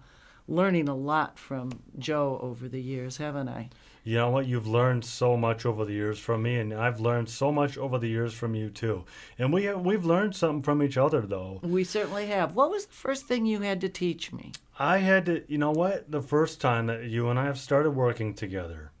learning 0.51 0.89
a 0.89 0.95
lot 0.95 1.39
from 1.39 1.71
Joe 1.97 2.39
over 2.41 2.67
the 2.67 2.81
years, 2.81 3.17
haven't 3.17 3.47
I? 3.47 3.69
You 4.03 4.17
know 4.17 4.31
what? 4.31 4.47
You've 4.47 4.67
learned 4.67 5.05
so 5.05 5.37
much 5.37 5.65
over 5.65 5.85
the 5.85 5.93
years 5.93 6.17
from 6.19 6.41
me, 6.41 6.57
and 6.57 6.73
I've 6.73 6.99
learned 6.99 7.29
so 7.29 7.51
much 7.51 7.77
over 7.77 7.97
the 7.99 8.07
years 8.07 8.33
from 8.33 8.55
you 8.55 8.69
too. 8.69 9.05
And 9.37 9.53
we 9.53 9.65
have, 9.65 9.79
we've 9.81 10.05
learned 10.05 10.35
something 10.35 10.63
from 10.63 10.81
each 10.81 10.97
other 10.97 11.21
though. 11.21 11.59
We 11.63 11.83
certainly 11.83 12.27
have. 12.27 12.55
What 12.55 12.71
was 12.71 12.87
the 12.87 12.93
first 12.93 13.27
thing 13.27 13.45
you 13.45 13.61
had 13.61 13.79
to 13.81 13.89
teach 13.89 14.33
me? 14.33 14.51
I 14.77 14.97
had 14.97 15.27
to, 15.27 15.43
you 15.47 15.59
know 15.59 15.71
what? 15.71 16.11
The 16.11 16.21
first 16.21 16.59
time 16.59 16.87
that 16.87 17.05
you 17.05 17.29
and 17.29 17.39
I 17.39 17.45
have 17.45 17.59
started 17.59 17.91
working 17.91 18.33
together. 18.33 18.91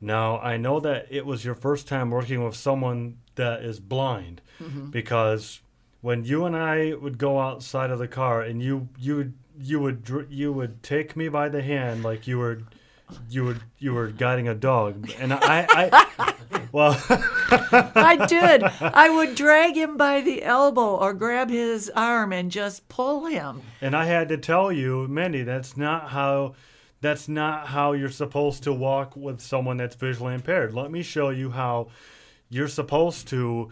Now 0.00 0.38
I 0.38 0.56
know 0.56 0.80
that 0.80 1.06
it 1.10 1.26
was 1.26 1.44
your 1.44 1.54
first 1.54 1.88
time 1.88 2.10
working 2.10 2.44
with 2.44 2.54
someone 2.54 3.18
that 3.34 3.62
is 3.62 3.80
blind, 3.80 4.42
mm-hmm. 4.60 4.90
because 4.90 5.60
when 6.02 6.24
you 6.24 6.44
and 6.44 6.56
I 6.56 6.94
would 6.94 7.18
go 7.18 7.40
outside 7.40 7.90
of 7.90 7.98
the 7.98 8.08
car 8.08 8.42
and 8.42 8.62
you 8.62 8.88
you 8.98 9.16
would 9.16 9.34
you 9.60 9.80
would 9.80 10.28
you 10.30 10.52
would 10.52 10.82
take 10.82 11.16
me 11.16 11.28
by 11.28 11.48
the 11.48 11.62
hand 11.62 12.02
like 12.02 12.26
you 12.26 12.38
were 12.38 12.62
you 13.28 13.44
were 13.44 13.56
you 13.78 13.92
were 13.92 14.08
guiding 14.08 14.48
a 14.48 14.54
dog, 14.54 15.10
and 15.18 15.32
I 15.32 15.66
I 15.70 16.34
well. 16.72 17.00
I 17.72 18.26
did. 18.26 18.62
I 18.62 19.10
would 19.10 19.34
drag 19.34 19.76
him 19.76 19.96
by 19.96 20.20
the 20.20 20.42
elbow 20.42 20.96
or 20.96 21.12
grab 21.12 21.50
his 21.50 21.90
arm 21.94 22.32
and 22.32 22.50
just 22.50 22.88
pull 22.88 23.26
him. 23.26 23.62
And 23.80 23.94
I 23.96 24.04
had 24.04 24.28
to 24.28 24.36
tell 24.36 24.70
you, 24.72 25.06
Mindy, 25.08 25.42
that's 25.42 25.76
not 25.76 26.10
how 26.10 26.54
that's 27.00 27.28
not 27.28 27.68
how 27.68 27.92
you're 27.92 28.10
supposed 28.10 28.62
to 28.64 28.72
walk 28.72 29.16
with 29.16 29.40
someone 29.40 29.78
that's 29.78 29.96
visually 29.96 30.34
impaired. 30.34 30.74
Let 30.74 30.90
me 30.90 31.02
show 31.02 31.30
you 31.30 31.50
how 31.50 31.88
you're 32.48 32.68
supposed 32.68 33.28
to 33.28 33.70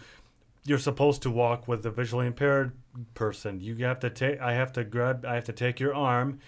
you're 0.64 0.78
supposed 0.78 1.22
to 1.22 1.30
walk 1.30 1.66
with 1.66 1.84
a 1.86 1.90
visually 1.90 2.26
impaired 2.26 2.72
person. 3.14 3.60
You 3.60 3.76
have 3.84 4.00
to 4.00 4.10
take 4.10 4.40
I 4.40 4.52
have 4.54 4.72
to 4.74 4.84
grab 4.84 5.24
I 5.24 5.34
have 5.34 5.44
to 5.44 5.52
take 5.52 5.80
your 5.80 5.94
arm 5.94 6.40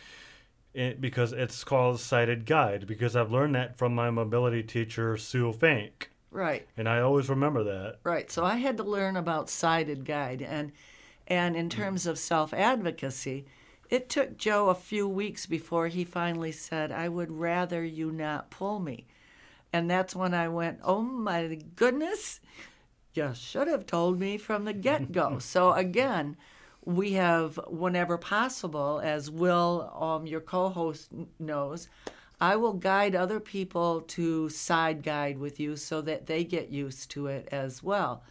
it, 0.72 1.00
because 1.00 1.32
it's 1.32 1.64
called 1.64 1.98
sighted 2.00 2.46
guide 2.46 2.86
because 2.86 3.16
I've 3.16 3.32
learned 3.32 3.54
that 3.56 3.76
from 3.76 3.94
my 3.94 4.10
mobility 4.10 4.62
teacher 4.62 5.16
Sue 5.16 5.52
Fink. 5.52 6.10
Right, 6.32 6.68
And 6.76 6.88
I 6.88 7.00
always 7.00 7.28
remember 7.28 7.64
that. 7.64 7.96
right. 8.04 8.30
So 8.30 8.44
I 8.44 8.56
had 8.58 8.76
to 8.76 8.84
learn 8.84 9.16
about 9.16 9.50
sighted 9.50 10.04
guide 10.04 10.42
and 10.42 10.70
and 11.26 11.56
in 11.56 11.68
terms 11.70 12.06
of 12.06 12.18
self-advocacy, 12.18 13.46
it 13.88 14.08
took 14.08 14.36
Joe 14.36 14.68
a 14.68 14.74
few 14.74 15.08
weeks 15.08 15.46
before 15.46 15.88
he 15.88 16.04
finally 16.04 16.52
said, 16.52 16.92
"I 16.92 17.08
would 17.08 17.32
rather 17.32 17.84
you 17.84 18.12
not 18.12 18.50
pull 18.50 18.78
me." 18.80 19.06
And 19.72 19.90
that's 19.90 20.14
when 20.14 20.34
I 20.34 20.48
went, 20.48 20.80
"Oh 20.84 21.02
my 21.02 21.58
goodness. 21.76 22.40
You 23.14 23.32
should 23.34 23.68
have 23.68 23.86
told 23.86 24.18
me 24.18 24.38
from 24.38 24.64
the 24.64 24.72
get-go." 24.72 25.38
so 25.40 25.72
again, 25.72 26.36
we 26.84 27.12
have 27.12 27.58
whenever 27.68 28.16
possible 28.16 29.00
as 29.04 29.30
will 29.30 29.92
um, 30.00 30.26
your 30.26 30.40
co-host 30.40 31.10
knows 31.38 31.88
i 32.40 32.56
will 32.56 32.72
guide 32.72 33.14
other 33.14 33.38
people 33.38 34.00
to 34.00 34.48
sighted 34.48 35.02
guide 35.02 35.36
with 35.38 35.60
you 35.60 35.76
so 35.76 36.00
that 36.00 36.24
they 36.26 36.42
get 36.42 36.70
used 36.70 37.10
to 37.10 37.26
it 37.26 37.46
as 37.52 37.82
well 37.82 38.22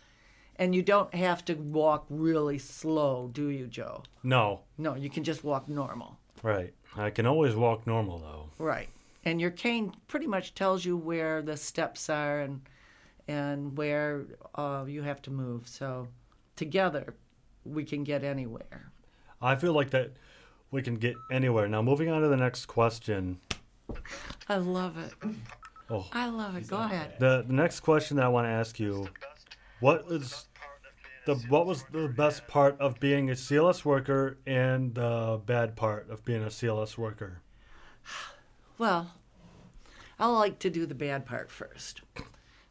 and 0.55 0.73
you 0.73 0.81
don't 0.81 1.13
have 1.13 1.45
to 1.45 1.53
walk 1.53 2.05
really 2.09 2.57
slow 2.57 3.29
do 3.31 3.49
you 3.49 3.67
joe 3.67 4.01
No, 4.23 4.61
no 4.79 4.95
you 4.95 5.11
can 5.11 5.23
just 5.23 5.43
walk 5.43 5.69
normal 5.69 6.17
right. 6.41 6.73
I 6.97 7.11
can 7.11 7.27
always 7.27 7.53
walk 7.55 7.85
normal 7.85 8.17
though. 8.17 8.49
right 8.57 8.89
and 9.23 9.39
your 9.39 9.51
cane 9.51 9.93
pretty 10.07 10.25
much 10.27 10.55
tells 10.55 10.85
you 10.85 10.97
where 10.97 11.43
the 11.43 11.55
steps 11.55 12.09
are 12.09 12.39
and 12.39 12.61
and 13.29 13.77
where 13.77 14.25
uh, 14.55 14.83
you 14.87 15.03
have 15.03 15.21
to 15.21 15.31
move 15.31 15.67
so 15.67 16.07
together 16.55 17.15
we 17.63 17.83
can 17.83 18.03
get 18.03 18.23
anywhere 18.23 18.91
I 19.41 19.55
feel 19.55 19.73
like 19.73 19.91
that 19.91 20.11
we 20.71 20.81
can 20.81 20.95
get 20.95 21.15
anywhere. 21.31 21.67
Now, 21.67 21.81
moving 21.81 22.09
on 22.09 22.21
to 22.21 22.27
the 22.27 22.37
next 22.37 22.65
question. 22.67 23.39
I 24.47 24.57
love 24.57 24.97
it. 24.97 25.13
Oh. 25.89 26.05
I 26.13 26.27
love 26.27 26.55
it. 26.55 26.67
Go 26.67 26.77
ahead. 26.77 27.15
The, 27.19 27.43
the 27.47 27.53
next 27.53 27.79
question 27.79 28.17
that 28.17 28.25
I 28.25 28.29
want 28.29 28.45
to 28.45 28.51
ask 28.51 28.79
you: 28.79 29.09
What 29.79 30.05
was 30.05 30.47
the 31.25 31.35
what 31.49 31.65
was 31.65 31.83
the 31.91 32.07
best 32.07 32.47
part 32.47 32.79
of 32.79 32.99
being 32.99 33.29
a 33.29 33.33
CLS 33.33 33.83
worker 33.83 34.37
and 34.45 34.93
the 34.93 35.41
bad 35.45 35.75
part 35.75 36.09
of 36.09 36.23
being 36.23 36.43
a 36.43 36.47
CLS 36.47 36.97
worker? 36.97 37.41
Well, 38.77 39.11
I 40.17 40.27
like 40.27 40.59
to 40.59 40.69
do 40.69 40.85
the 40.85 40.95
bad 40.95 41.25
part 41.25 41.51
first. 41.51 41.99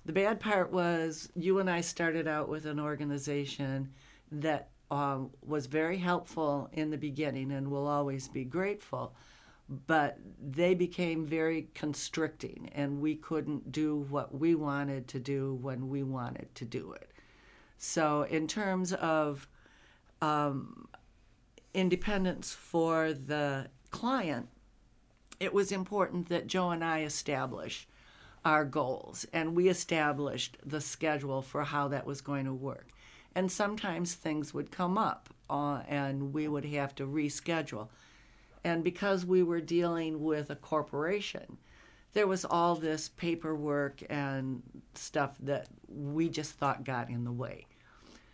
The 0.09 0.15
bad 0.15 0.41
part 0.41 0.73
was 0.73 1.29
you 1.37 1.59
and 1.59 1.69
I 1.69 1.83
started 1.83 2.27
out 2.27 2.49
with 2.49 2.65
an 2.65 2.81
organization 2.81 3.93
that 4.33 4.71
um, 4.91 5.29
was 5.47 5.67
very 5.67 5.99
helpful 5.99 6.71
in 6.73 6.89
the 6.89 6.97
beginning 6.97 7.53
and 7.53 7.71
will 7.71 7.87
always 7.87 8.27
be 8.27 8.45
grateful, 8.45 9.15
but 9.87 10.17
they 10.41 10.73
became 10.73 11.27
very 11.27 11.69
constricting 11.75 12.71
and 12.75 13.03
we 13.03 13.17
couldn't 13.17 13.71
do 13.71 14.07
what 14.09 14.35
we 14.35 14.55
wanted 14.55 15.09
to 15.09 15.21
do 15.21 15.59
when 15.61 15.91
we 15.91 16.03
wanted 16.03 16.55
to 16.55 16.65
do 16.65 16.93
it. 16.93 17.11
So, 17.77 18.23
in 18.23 18.47
terms 18.47 18.95
of 18.95 19.47
um, 20.23 20.89
independence 21.75 22.55
for 22.55 23.13
the 23.13 23.69
client, 23.91 24.49
it 25.39 25.53
was 25.53 25.71
important 25.71 26.31
that 26.31 26.47
Joe 26.47 26.71
and 26.71 26.83
I 26.83 27.03
establish 27.03 27.87
our 28.49 28.65
goals 28.65 29.27
and 29.31 29.55
we 29.55 29.69
established 29.69 30.57
the 30.65 30.81
schedule 30.81 31.43
for 31.43 31.65
how 31.65 31.87
that 31.89 32.07
was 32.07 32.23
going 32.23 32.47
to 32.47 32.55
work. 32.55 32.89
And 33.35 33.53
sometimes 33.53 34.15
things 34.15 34.55
would 34.55 34.71
come 34.71 34.97
up 34.97 35.29
uh, 35.51 35.83
and 35.87 36.33
we 36.33 36.49
would 36.49 36.65
have 36.65 36.95
to 36.95 37.07
reschedule. 37.07 37.89
And 38.65 38.83
because 38.83 39.27
we 39.27 39.43
were 39.43 39.61
dealing 39.61 40.25
with 40.25 40.49
a 40.49 40.57
corporation, 40.57 41.59
there 42.15 42.27
was 42.27 42.47
all 42.47 42.75
this 42.75 43.11
paperwork 43.11 44.03
and 44.09 44.63
stuff 44.95 45.37
that 45.41 45.69
we 45.87 46.31
just 46.31 46.53
thought 46.53 46.85
got 46.85 47.11
in 47.11 47.25
the 47.25 47.33
way. 47.33 47.67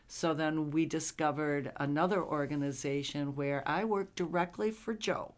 So 0.07 0.33
then 0.33 0.71
we 0.71 0.87
discovered 0.87 1.73
another 1.81 2.23
organization 2.23 3.35
where 3.35 3.69
I 3.69 3.85
work 3.85 4.15
directly 4.15 4.71
for 4.71 4.95
Joe 4.95 5.35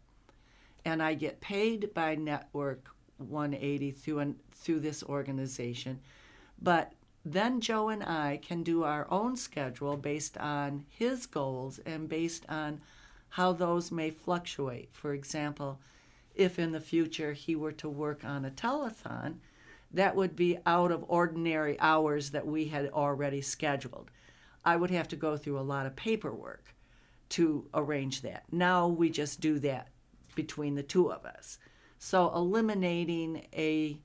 and 0.85 1.01
I 1.01 1.15
get 1.15 1.41
paid 1.41 1.95
by 1.95 2.13
Network 2.13 2.89
180 3.17 3.91
through 3.91 4.19
an, 4.19 4.35
through 4.51 4.79
this 4.79 5.03
organization. 5.03 5.99
But 6.61 6.93
then 7.25 7.59
Joe 7.59 7.89
and 7.89 8.03
I 8.03 8.39
can 8.41 8.63
do 8.63 8.83
our 8.83 9.05
own 9.11 9.35
schedule 9.35 9.97
based 9.97 10.37
on 10.37 10.85
his 10.89 11.25
goals 11.25 11.79
and 11.85 12.07
based 12.07 12.45
on 12.47 12.81
how 13.29 13.53
those 13.53 13.91
may 13.91 14.09
fluctuate. 14.09 14.89
For 14.93 15.13
example, 15.13 15.79
if 16.35 16.57
in 16.57 16.71
the 16.71 16.79
future 16.79 17.33
he 17.33 17.55
were 17.55 17.73
to 17.73 17.89
work 17.89 18.23
on 18.23 18.45
a 18.45 18.51
telethon, 18.51 19.35
that 19.91 20.15
would 20.15 20.35
be 20.35 20.57
out 20.65 20.91
of 20.91 21.05
ordinary 21.07 21.79
hours 21.79 22.31
that 22.31 22.45
we 22.45 22.65
had 22.65 22.89
already 22.89 23.41
scheduled. 23.41 24.11
I 24.63 24.75
would 24.75 24.91
have 24.91 25.07
to 25.09 25.15
go 25.15 25.37
through 25.37 25.59
a 25.59 25.61
lot 25.61 25.85
of 25.85 25.95
paperwork 25.95 26.75
to 27.29 27.67
arrange 27.73 28.21
that. 28.21 28.43
Now 28.51 28.87
we 28.87 29.09
just 29.09 29.39
do 29.39 29.59
that 29.59 29.89
between 30.35 30.75
the 30.75 30.83
two 30.83 31.11
of 31.11 31.25
us. 31.25 31.57
So 31.97 32.31
eliminating 32.33 33.47
a 33.53 33.99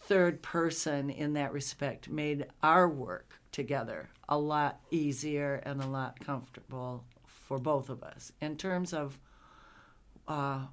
third 0.00 0.42
person 0.42 1.10
in 1.10 1.34
that 1.34 1.52
respect 1.52 2.08
made 2.08 2.46
our 2.62 2.88
work 2.88 3.40
together 3.52 4.10
a 4.28 4.38
lot 4.38 4.80
easier 4.90 5.62
and 5.64 5.82
a 5.82 5.86
lot 5.86 6.18
comfortable 6.20 7.04
for 7.24 7.58
both 7.58 7.88
of 7.88 8.02
us. 8.02 8.32
In 8.40 8.56
terms 8.56 8.92
of 8.92 9.18
uh, 10.28 10.66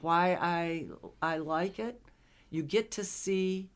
why 0.00 0.38
I 0.40 0.86
I 1.20 1.38
like 1.38 1.78
it, 1.78 2.00
you 2.50 2.62
get 2.62 2.90
to 2.92 3.04
see 3.04 3.70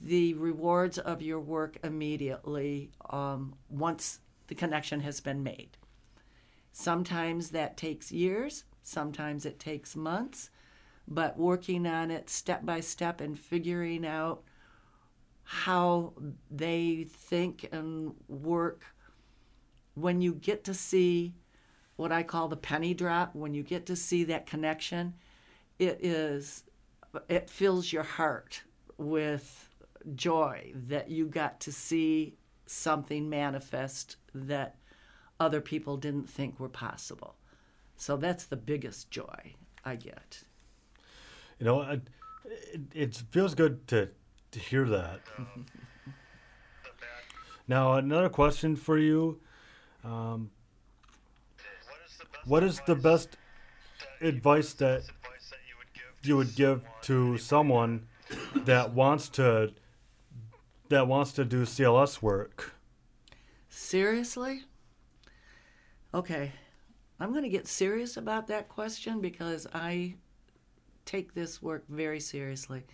the 0.00 0.34
rewards 0.34 0.98
of 0.98 1.22
your 1.22 1.40
work 1.40 1.76
immediately 1.82 2.90
um, 3.10 3.54
once 3.68 4.20
the 4.46 4.54
connection 4.54 5.00
has 5.00 5.20
been 5.20 5.42
made. 5.42 5.76
Sometimes 6.72 7.50
that 7.50 7.76
takes 7.76 8.12
years, 8.12 8.64
sometimes 8.82 9.44
it 9.44 9.58
takes 9.58 9.96
months, 9.96 10.50
but 11.08 11.38
working 11.38 11.86
on 11.86 12.10
it 12.10 12.28
step 12.28 12.64
by 12.64 12.80
step 12.80 13.20
and 13.20 13.38
figuring 13.38 14.06
out 14.06 14.42
how 15.42 16.12
they 16.50 17.06
think 17.08 17.66
and 17.72 18.12
work 18.28 18.84
when 19.94 20.20
you 20.20 20.34
get 20.34 20.64
to 20.64 20.74
see 20.74 21.34
what 21.96 22.12
I 22.12 22.22
call 22.22 22.48
the 22.48 22.56
penny 22.56 22.94
drop, 22.94 23.34
when 23.34 23.54
you 23.54 23.62
get 23.62 23.86
to 23.86 23.96
see 23.96 24.24
that 24.24 24.46
connection, 24.46 25.14
it 25.78 25.98
is 26.04 26.64
it 27.28 27.48
fills 27.48 27.92
your 27.92 28.02
heart 28.02 28.62
with 28.98 29.68
joy 30.14 30.72
that 30.74 31.10
you 31.10 31.26
got 31.26 31.60
to 31.60 31.72
see 31.72 32.36
something 32.66 33.28
manifest 33.28 34.16
that 34.34 34.76
other 35.40 35.60
people 35.60 35.96
didn't 35.96 36.28
think 36.28 36.60
were 36.60 36.68
possible. 36.68 37.36
So 37.96 38.16
that's 38.16 38.44
the 38.44 38.56
biggest 38.56 39.10
joy 39.10 39.54
I 39.84 39.96
get. 39.96 40.44
You 41.58 41.66
know, 41.66 41.82
it, 41.82 42.02
it 42.94 43.22
feels 43.30 43.54
good 43.54 43.86
to, 43.88 44.08
to 44.52 44.58
hear 44.58 44.88
that. 44.88 45.20
now, 47.68 47.94
another 47.94 48.28
question 48.28 48.76
for 48.76 48.98
you. 48.98 49.40
Um, 50.04 50.50
what 52.44 52.62
is 52.62 52.80
the 52.86 52.94
best 52.94 53.36
advice 54.20 54.72
that 54.74 55.02
you 56.22 56.36
would 56.36 56.54
give 56.54 56.82
to 57.02 57.38
someone 57.38 58.06
that 58.54 58.92
wants 58.92 59.28
to 59.30 59.72
that 60.88 61.06
wants 61.06 61.32
to 61.32 61.44
do 61.44 61.62
CLS 61.62 62.22
work? 62.22 62.72
Seriously? 63.68 64.64
Okay. 66.14 66.52
I'm 67.20 67.30
going 67.30 67.42
to 67.42 67.48
get 67.48 67.66
serious 67.66 68.16
about 68.16 68.46
that 68.46 68.68
question 68.68 69.20
because 69.20 69.66
I 69.74 70.14
take 71.08 71.34
this 71.34 71.62
work 71.62 71.84
very 71.88 72.20
seriously. 72.20 72.84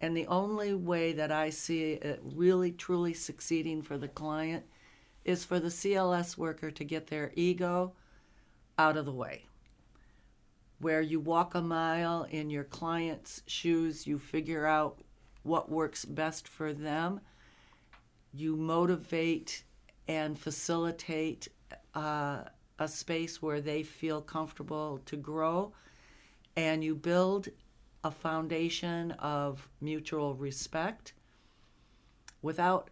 And 0.00 0.14
the 0.14 0.26
only 0.26 0.74
way 0.74 1.12
that 1.14 1.32
I 1.32 1.50
see 1.50 1.92
it 1.92 2.20
really 2.22 2.70
truly 2.70 3.14
succeeding 3.14 3.80
for 3.80 3.96
the 3.96 4.08
client 4.08 4.64
is 5.24 5.44
for 5.44 5.58
the 5.58 5.68
CLS 5.68 6.36
worker 6.36 6.70
to 6.70 6.84
get 6.84 7.06
their 7.06 7.32
ego 7.34 7.94
out 8.78 8.98
of 8.98 9.06
the 9.06 9.12
way. 9.12 9.46
Where 10.80 11.00
you 11.00 11.18
walk 11.18 11.54
a 11.54 11.62
mile 11.62 12.24
in 12.30 12.50
your 12.50 12.64
client's 12.64 13.42
shoes, 13.46 14.06
you 14.06 14.18
figure 14.18 14.66
out 14.66 14.98
what 15.42 15.70
works 15.70 16.04
best 16.04 16.46
for 16.46 16.74
them. 16.74 17.20
You 18.34 18.54
motivate 18.54 19.64
and 20.06 20.38
facilitate 20.38 21.48
uh, 21.94 22.42
a 22.78 22.86
space 22.86 23.40
where 23.40 23.62
they 23.62 23.82
feel 23.82 24.20
comfortable 24.20 25.00
to 25.06 25.16
grow, 25.16 25.72
and 26.56 26.82
you 26.82 26.94
build 26.94 27.48
a 28.02 28.10
foundation 28.10 29.10
of 29.12 29.68
mutual 29.80 30.34
respect. 30.34 31.12
Without 32.40 32.90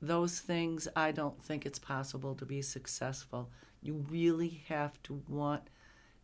those 0.00 0.40
things, 0.40 0.88
I 0.96 1.12
don't 1.12 1.42
think 1.42 1.66
it's 1.66 1.78
possible 1.78 2.34
to 2.36 2.46
be 2.46 2.62
successful. 2.62 3.50
You 3.82 4.04
really 4.08 4.62
have 4.68 5.02
to 5.04 5.22
want 5.28 5.62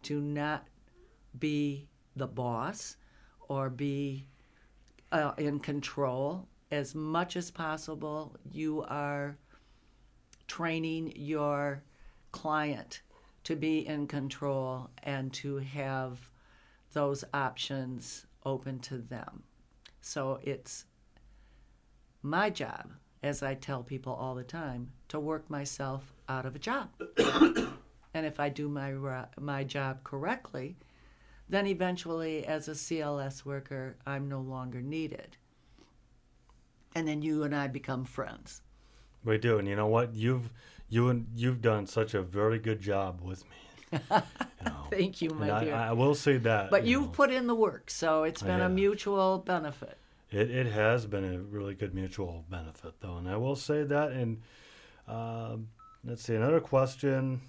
to 0.05 0.21
not 0.21 0.67
be 1.39 1.89
the 2.17 2.27
boss 2.27 2.97
or 3.49 3.71
be 3.71 4.27
uh, 5.11 5.33
in 5.37 5.59
control 5.61 6.49
as 6.71 6.95
much 6.95 7.37
as 7.37 7.51
possible. 7.51 8.37
You 8.51 8.83
are 8.89 9.37
training 10.47 11.13
your 11.17 11.83
client 12.31 13.03
to 13.45 13.57
be 13.57 13.87
in 13.87 14.07
control 14.07 14.91
and 15.03 15.33
to 15.35 15.57
have 15.59 16.32
those 16.93 17.25
options 17.33 18.27
open 18.45 18.79
to 18.81 18.99
them. 18.99 19.43
So 20.01 20.39
it's 20.43 20.85
my 22.23 22.51
job, 22.51 22.93
as 23.23 23.43
I 23.43 23.55
tell 23.55 23.83
people 23.83 24.13
all 24.13 24.35
the 24.35 24.45
time, 24.45 24.91
to 25.09 25.21
work 25.21 25.49
myself 25.51 26.13
out 26.29 26.47
of 26.47 26.57
a 26.57 26.59
job. 26.59 26.89
and 28.15 28.27
if 28.27 28.41
I 28.41 28.49
do 28.49 28.69
my 28.69 28.95
my 29.39 29.65
job 29.65 30.03
correctly, 30.05 30.77
then 31.49 31.67
eventually 31.67 32.47
as 32.47 32.69
a 32.69 32.73
CLS 32.73 33.45
worker, 33.45 33.97
I'm 34.07 34.29
no 34.29 34.41
longer 34.41 34.81
needed. 34.81 35.37
And 36.95 37.07
then 37.09 37.23
you 37.23 37.43
and 37.43 37.55
I 37.55 37.69
become 37.69 38.05
friends. 38.05 38.63
We 39.25 39.39
do, 39.39 39.59
and 39.59 39.69
you 39.69 39.77
know 39.77 39.87
what? 39.87 40.15
You've 40.15 40.51
you 40.89 41.09
and 41.09 41.27
you've 41.35 41.63
done 41.63 41.87
such 41.87 42.13
a 42.15 42.23
very 42.23 42.59
good 42.59 42.81
job 42.81 43.21
with 43.23 43.45
me. 43.45 43.57
You 44.65 44.71
know, 44.71 44.87
Thank 44.91 45.21
you, 45.23 45.31
my 45.31 45.51
I, 45.51 45.65
dear. 45.65 45.75
I, 45.75 45.93
will 45.93 46.15
say 46.15 46.37
that. 46.39 46.71
but 46.71 46.85
you 46.85 46.91
you've 46.93 47.03
know, 47.07 47.09
put 47.13 47.31
in 47.33 47.47
the 47.49 47.55
work, 47.55 47.91
so 47.91 48.23
it's 48.25 48.43
been 48.43 48.61
Yeah. 48.61 48.67
a 48.67 48.69
mutual 48.69 49.39
benefit. 49.39 49.97
it 50.31 50.51
it 50.51 50.67
has 50.67 51.05
been 51.07 51.25
a 51.25 51.39
really 51.39 51.75
good 51.75 51.95
mutual 51.95 52.45
benefit, 52.49 52.95
though, 53.01 53.17
and 53.17 53.29
I 53.29 53.37
will 53.37 53.57
say 53.57 53.83
that. 53.85 54.13
And 54.13 54.41
um, 55.09 55.69
let's 56.05 56.23
see, 56.23 56.35
another 56.37 56.61
question. 56.61 57.41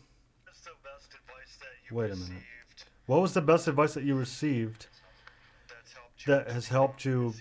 What's 0.46 0.62
the 0.62 0.72
best 0.84 1.14
advice 1.14 1.58
that 1.60 1.76
you 1.90 1.96
Wait 1.98 2.06
a 2.12 2.16
minute. 2.16 2.20
received 2.30 2.86
What 3.06 3.22
was 3.22 3.34
the 3.34 3.42
best 3.42 3.68
advice 3.68 3.94
that 3.94 4.04
you 4.04 4.16
received 4.16 4.88
that's 5.70 5.94
helped 5.94 6.26
you 6.26 6.34
that 6.34 6.50
has 6.52 6.68
helped 6.68 7.06
you 7.06 7.34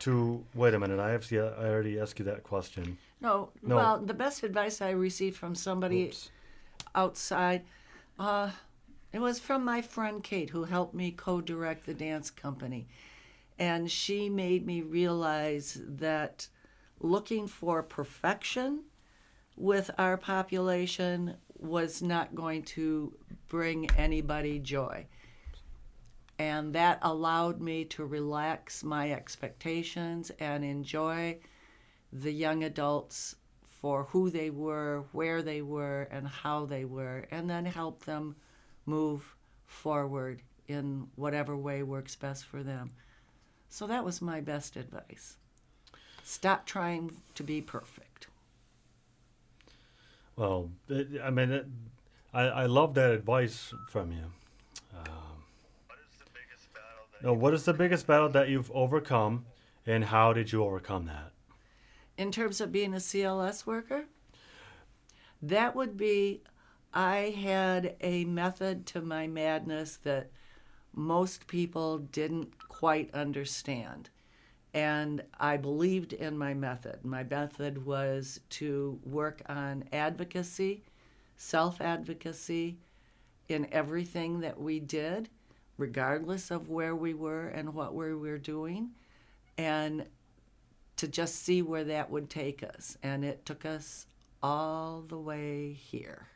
to? 0.00 0.44
Wait 0.54 0.74
a 0.74 0.78
minute, 0.78 1.00
I 1.00 1.10
have 1.10 1.26
I 1.32 1.36
already 1.68 1.98
asked 1.98 2.18
you 2.20 2.24
that 2.26 2.42
question. 2.44 2.98
No, 3.20 3.50
No. 3.62 3.76
well, 3.76 3.98
the 3.98 4.14
best 4.14 4.42
advice 4.44 4.80
I 4.80 4.90
received 4.90 5.36
from 5.36 5.54
somebody 5.56 6.04
Oops. 6.08 6.30
outside, 6.94 7.64
uh, 8.18 8.50
it 9.12 9.20
was 9.20 9.38
from 9.38 9.64
my 9.64 9.82
friend 9.82 10.22
Kate, 10.22 10.50
who 10.50 10.64
helped 10.64 10.94
me 10.94 11.10
co-direct 11.10 11.86
the 11.86 11.94
dance 11.94 12.30
company, 12.30 12.88
and 13.58 13.90
she 13.90 14.28
made 14.28 14.66
me 14.66 14.82
realize 14.82 15.80
that 15.84 16.48
looking 17.00 17.46
for 17.46 17.82
perfection 17.82 18.84
with 19.56 19.90
our 19.98 20.16
population 20.16 21.36
was 21.58 22.02
not 22.02 22.34
going 22.34 22.62
to 22.62 23.16
bring 23.48 23.90
anybody 23.92 24.58
joy. 24.58 25.06
And 26.38 26.74
that 26.74 26.98
allowed 27.00 27.60
me 27.60 27.86
to 27.86 28.04
relax 28.04 28.84
my 28.84 29.10
expectations 29.12 30.30
and 30.38 30.62
enjoy 30.64 31.38
the 32.12 32.32
young 32.32 32.64
adults 32.64 33.36
for 33.80 34.04
who 34.04 34.30
they 34.30 34.50
were, 34.50 35.04
where 35.12 35.42
they 35.42 35.62
were, 35.62 36.02
and 36.10 36.26
how 36.26 36.64
they 36.66 36.84
were, 36.84 37.26
and 37.30 37.48
then 37.48 37.64
help 37.66 38.04
them 38.04 38.36
move 38.86 39.36
forward 39.66 40.42
in 40.68 41.08
whatever 41.16 41.56
way 41.56 41.82
works 41.82 42.16
best 42.16 42.44
for 42.44 42.62
them. 42.62 42.90
So 43.68 43.86
that 43.86 44.04
was 44.04 44.22
my 44.22 44.40
best 44.40 44.76
advice. 44.76 45.36
Stop 46.24 46.66
trying 46.66 47.12
to 47.34 47.42
be 47.42 47.60
perfect. 47.60 48.28
Well, 50.36 50.70
I 51.22 51.30
mean, 51.30 51.50
it, 51.50 51.66
I 52.34 52.42
I 52.42 52.66
love 52.66 52.94
that 52.94 53.10
advice 53.10 53.72
from 53.88 54.12
you. 54.12 54.32
Um, 54.94 55.44
What 55.86 55.98
is 55.98 56.18
the 56.18 56.30
biggest 56.34 56.72
battle 56.74 57.06
that 57.12 57.26
now, 57.26 57.32
what 57.32 57.54
is 57.54 57.64
the 57.64 57.74
biggest 57.74 58.06
battle 58.06 58.28
that 58.30 58.48
you've 58.48 58.70
overcome, 58.72 59.46
and 59.86 60.04
how 60.04 60.32
did 60.32 60.52
you 60.52 60.64
overcome 60.64 61.06
that? 61.06 61.32
In 62.18 62.32
terms 62.32 62.60
of 62.60 62.72
being 62.72 62.94
a 62.94 62.98
CLS 62.98 63.66
worker, 63.66 64.04
that 65.42 65.74
would 65.74 65.96
be 65.96 66.42
I 66.92 67.34
had 67.38 67.96
a 68.00 68.24
method 68.24 68.86
to 68.86 69.02
my 69.02 69.26
madness 69.26 69.96
that 69.98 70.30
most 70.94 71.46
people 71.46 71.98
didn't 71.98 72.68
quite 72.68 73.14
understand. 73.14 74.08
And 74.72 75.22
I 75.38 75.58
believed 75.58 76.12
in 76.14 76.36
my 76.36 76.54
method. 76.54 77.04
My 77.04 77.22
method 77.22 77.84
was 77.84 78.40
to 78.50 78.98
work 79.04 79.42
on 79.48 79.84
advocacy, 79.92 80.84
self 81.36 81.80
advocacy, 81.80 82.78
in 83.48 83.68
everything 83.72 84.40
that 84.40 84.58
we 84.60 84.80
did, 84.80 85.28
regardless 85.78 86.50
of 86.50 86.68
where 86.68 86.96
we 86.96 87.14
were 87.14 87.48
and 87.48 87.74
what 87.74 87.94
we 87.94 88.14
were 88.14 88.38
doing, 88.38 88.90
and 89.56 90.06
to 90.96 91.08
just 91.08 91.42
see 91.42 91.62
where 91.62 91.84
that 91.84 92.10
would 92.10 92.30
take 92.30 92.62
us. 92.62 92.96
And 93.02 93.24
it 93.24 93.44
took 93.44 93.64
us 93.64 94.06
all 94.42 95.02
the 95.06 95.18
way 95.18 95.72
here. 95.72 96.28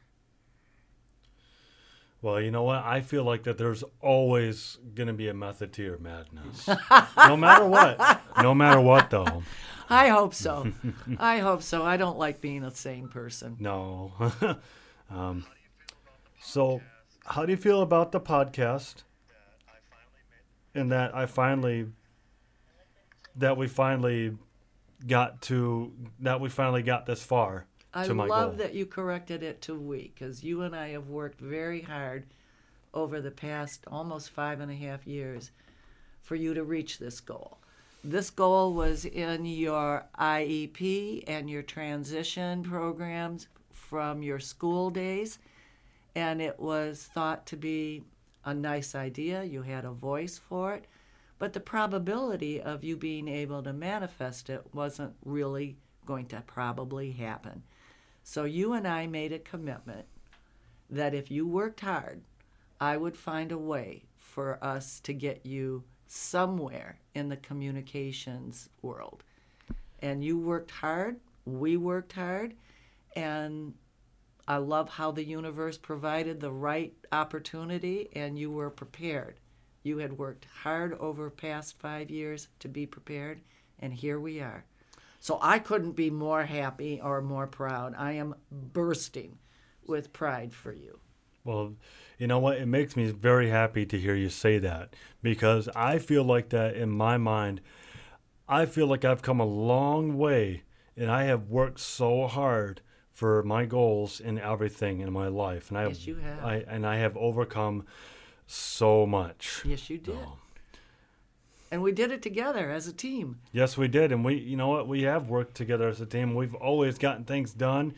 Well, 2.22 2.40
you 2.40 2.50
know 2.50 2.64
what? 2.64 2.84
I 2.84 3.00
feel 3.00 3.24
like 3.24 3.44
that 3.44 3.56
there's 3.56 3.82
always 4.02 4.76
going 4.94 5.06
to 5.06 5.14
be 5.14 5.28
a 5.28 5.34
method 5.34 5.72
to 5.74 5.82
your 5.82 5.98
madness. 5.98 6.68
no 7.16 7.36
matter 7.36 7.64
what. 7.64 8.20
No 8.42 8.54
matter 8.54 8.80
what, 8.80 9.08
though. 9.08 9.42
I 9.88 10.08
hope 10.08 10.34
so. 10.34 10.70
I 11.18 11.38
hope 11.38 11.62
so. 11.62 11.82
I 11.82 11.96
don't 11.96 12.18
like 12.18 12.42
being 12.42 12.62
a 12.62 12.70
sane 12.70 13.08
person. 13.08 13.56
No. 13.58 14.12
um, 15.10 15.46
so, 16.42 16.82
how 17.24 17.46
do 17.46 17.52
you 17.52 17.56
feel 17.56 17.80
about 17.80 18.12
the 18.12 18.20
podcast? 18.20 19.02
that 19.26 19.64
I 19.66 19.80
finally 19.90 20.22
made 20.74 20.80
And 20.80 20.92
that 20.92 21.16
I 21.16 21.26
finally, 21.26 21.86
that 23.36 23.56
we 23.56 23.66
finally 23.66 24.36
got 25.06 25.42
to, 25.42 25.92
that 26.20 26.40
we 26.40 26.48
finally 26.48 26.82
got 26.82 27.06
this 27.06 27.22
far 27.22 27.66
I 27.92 28.06
to 28.06 28.14
my 28.14 28.26
love 28.26 28.50
goal. 28.50 28.58
that 28.58 28.74
you 28.74 28.86
corrected 28.86 29.42
it 29.42 29.60
to 29.62 29.74
we, 29.74 30.12
because 30.14 30.44
you 30.44 30.62
and 30.62 30.74
I 30.76 30.90
have 30.90 31.08
worked 31.08 31.40
very 31.40 31.82
hard 31.82 32.26
over 32.92 33.20
the 33.20 33.30
past 33.30 33.84
almost 33.86 34.30
five 34.30 34.60
and 34.60 34.70
a 34.70 34.74
half 34.74 35.06
years 35.06 35.50
for 36.20 36.34
you 36.34 36.54
to 36.54 36.64
reach 36.64 36.98
this 36.98 37.20
goal. 37.20 37.58
This 38.02 38.30
goal 38.30 38.72
was 38.72 39.04
in 39.04 39.44
your 39.44 40.06
IEP 40.18 41.24
and 41.26 41.50
your 41.50 41.62
transition 41.62 42.62
programs 42.62 43.48
from 43.72 44.22
your 44.22 44.38
school 44.38 44.90
days, 44.90 45.38
and 46.14 46.40
it 46.40 46.58
was 46.58 47.08
thought 47.12 47.46
to 47.46 47.56
be 47.56 48.02
a 48.44 48.54
nice 48.54 48.94
idea. 48.94 49.44
You 49.44 49.62
had 49.62 49.84
a 49.84 49.90
voice 49.90 50.38
for 50.38 50.74
it, 50.74 50.86
but 51.40 51.54
the 51.54 51.58
probability 51.58 52.60
of 52.60 52.84
you 52.84 52.98
being 52.98 53.26
able 53.26 53.62
to 53.62 53.72
manifest 53.72 54.50
it 54.50 54.62
wasn't 54.74 55.14
really 55.24 55.78
going 56.04 56.26
to 56.26 56.42
probably 56.46 57.12
happen. 57.12 57.62
So 58.22 58.44
you 58.44 58.74
and 58.74 58.86
I 58.86 59.06
made 59.06 59.32
a 59.32 59.38
commitment 59.38 60.04
that 60.90 61.14
if 61.14 61.30
you 61.30 61.46
worked 61.48 61.80
hard, 61.80 62.20
I 62.78 62.98
would 62.98 63.16
find 63.16 63.52
a 63.52 63.58
way 63.58 64.04
for 64.18 64.62
us 64.62 65.00
to 65.00 65.14
get 65.14 65.46
you 65.46 65.82
somewhere 66.06 66.98
in 67.14 67.30
the 67.30 67.38
communications 67.38 68.68
world. 68.82 69.24
And 70.00 70.22
you 70.22 70.38
worked 70.38 70.70
hard, 70.70 71.20
we 71.46 71.78
worked 71.78 72.12
hard, 72.12 72.54
and 73.16 73.72
I 74.46 74.58
love 74.58 74.90
how 74.90 75.10
the 75.10 75.24
universe 75.24 75.78
provided 75.78 76.38
the 76.38 76.52
right 76.52 76.92
opportunity 77.12 78.10
and 78.14 78.38
you 78.38 78.50
were 78.50 78.68
prepared. 78.68 79.40
You 79.82 79.98
had 79.98 80.18
worked 80.18 80.46
hard 80.62 80.94
over 80.94 81.30
past 81.30 81.78
5 81.78 82.10
years 82.10 82.48
to 82.58 82.68
be 82.68 82.86
prepared 82.86 83.40
and 83.78 83.94
here 83.94 84.20
we 84.20 84.40
are. 84.40 84.64
So 85.18 85.38
I 85.42 85.58
couldn't 85.58 85.92
be 85.92 86.10
more 86.10 86.44
happy 86.44 87.00
or 87.02 87.20
more 87.20 87.46
proud. 87.46 87.94
I 87.96 88.12
am 88.12 88.34
bursting 88.50 89.38
with 89.86 90.12
pride 90.12 90.54
for 90.54 90.72
you. 90.72 91.00
Well, 91.44 91.74
you 92.18 92.26
know 92.26 92.38
what? 92.38 92.58
It 92.58 92.66
makes 92.66 92.96
me 92.96 93.10
very 93.10 93.48
happy 93.50 93.86
to 93.86 93.98
hear 93.98 94.14
you 94.14 94.28
say 94.28 94.58
that 94.58 94.94
because 95.22 95.68
I 95.74 95.98
feel 95.98 96.24
like 96.24 96.50
that 96.50 96.74
in 96.74 96.90
my 96.90 97.16
mind. 97.16 97.60
I 98.48 98.66
feel 98.66 98.86
like 98.86 99.04
I've 99.04 99.22
come 99.22 99.40
a 99.40 99.46
long 99.46 100.18
way 100.18 100.64
and 100.96 101.10
I 101.10 101.24
have 101.24 101.48
worked 101.48 101.80
so 101.80 102.26
hard 102.26 102.82
for 103.12 103.42
my 103.42 103.64
goals 103.64 104.20
in 104.20 104.38
everything 104.38 105.00
in 105.00 105.12
my 105.12 105.28
life. 105.28 105.70
And 105.70 105.78
I 105.78 105.86
Yes, 105.86 106.06
you 106.06 106.16
have. 106.16 106.44
I, 106.44 106.64
and 106.66 106.86
I 106.86 106.96
have 106.96 107.16
overcome 107.16 107.84
so 108.52 109.06
much. 109.06 109.62
Yes, 109.64 109.88
you 109.88 109.98
did. 109.98 110.14
Oh. 110.14 110.38
And 111.70 111.82
we 111.82 111.92
did 111.92 112.10
it 112.10 112.20
together 112.20 112.70
as 112.70 112.88
a 112.88 112.92
team. 112.92 113.38
Yes, 113.52 113.76
we 113.78 113.86
did, 113.86 114.10
and 114.10 114.24
we, 114.24 114.34
you 114.34 114.56
know 114.56 114.68
what, 114.68 114.88
we 114.88 115.02
have 115.02 115.28
worked 115.28 115.54
together 115.54 115.88
as 115.88 116.00
a 116.00 116.06
team. 116.06 116.34
We've 116.34 116.54
always 116.54 116.98
gotten 116.98 117.24
things 117.24 117.52
done. 117.52 117.94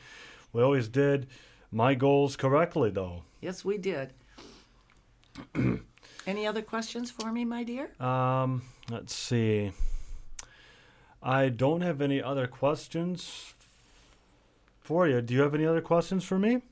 We 0.52 0.62
always 0.62 0.88
did 0.88 1.26
my 1.70 1.94
goals 1.94 2.36
correctly, 2.36 2.90
though. 2.90 3.22
Yes, 3.40 3.64
we 3.64 3.78
did. 3.78 4.12
Any 6.26 6.46
other 6.46 6.62
questions 6.62 7.10
for 7.10 7.32
me, 7.32 7.44
my 7.44 7.64
dear? 7.64 7.90
Um, 7.98 8.62
let's 8.90 9.14
see. 9.14 9.72
I 11.22 11.48
don't 11.48 11.80
have 11.80 12.00
any 12.00 12.20
other 12.20 12.46
questions 12.48 13.54
for 14.80 15.08
you. 15.08 15.20
Do 15.20 15.34
you 15.34 15.40
have 15.42 15.54
any 15.54 15.64
other 15.64 15.80
questions 15.80 16.24
for 16.24 16.38
me? 16.38 16.62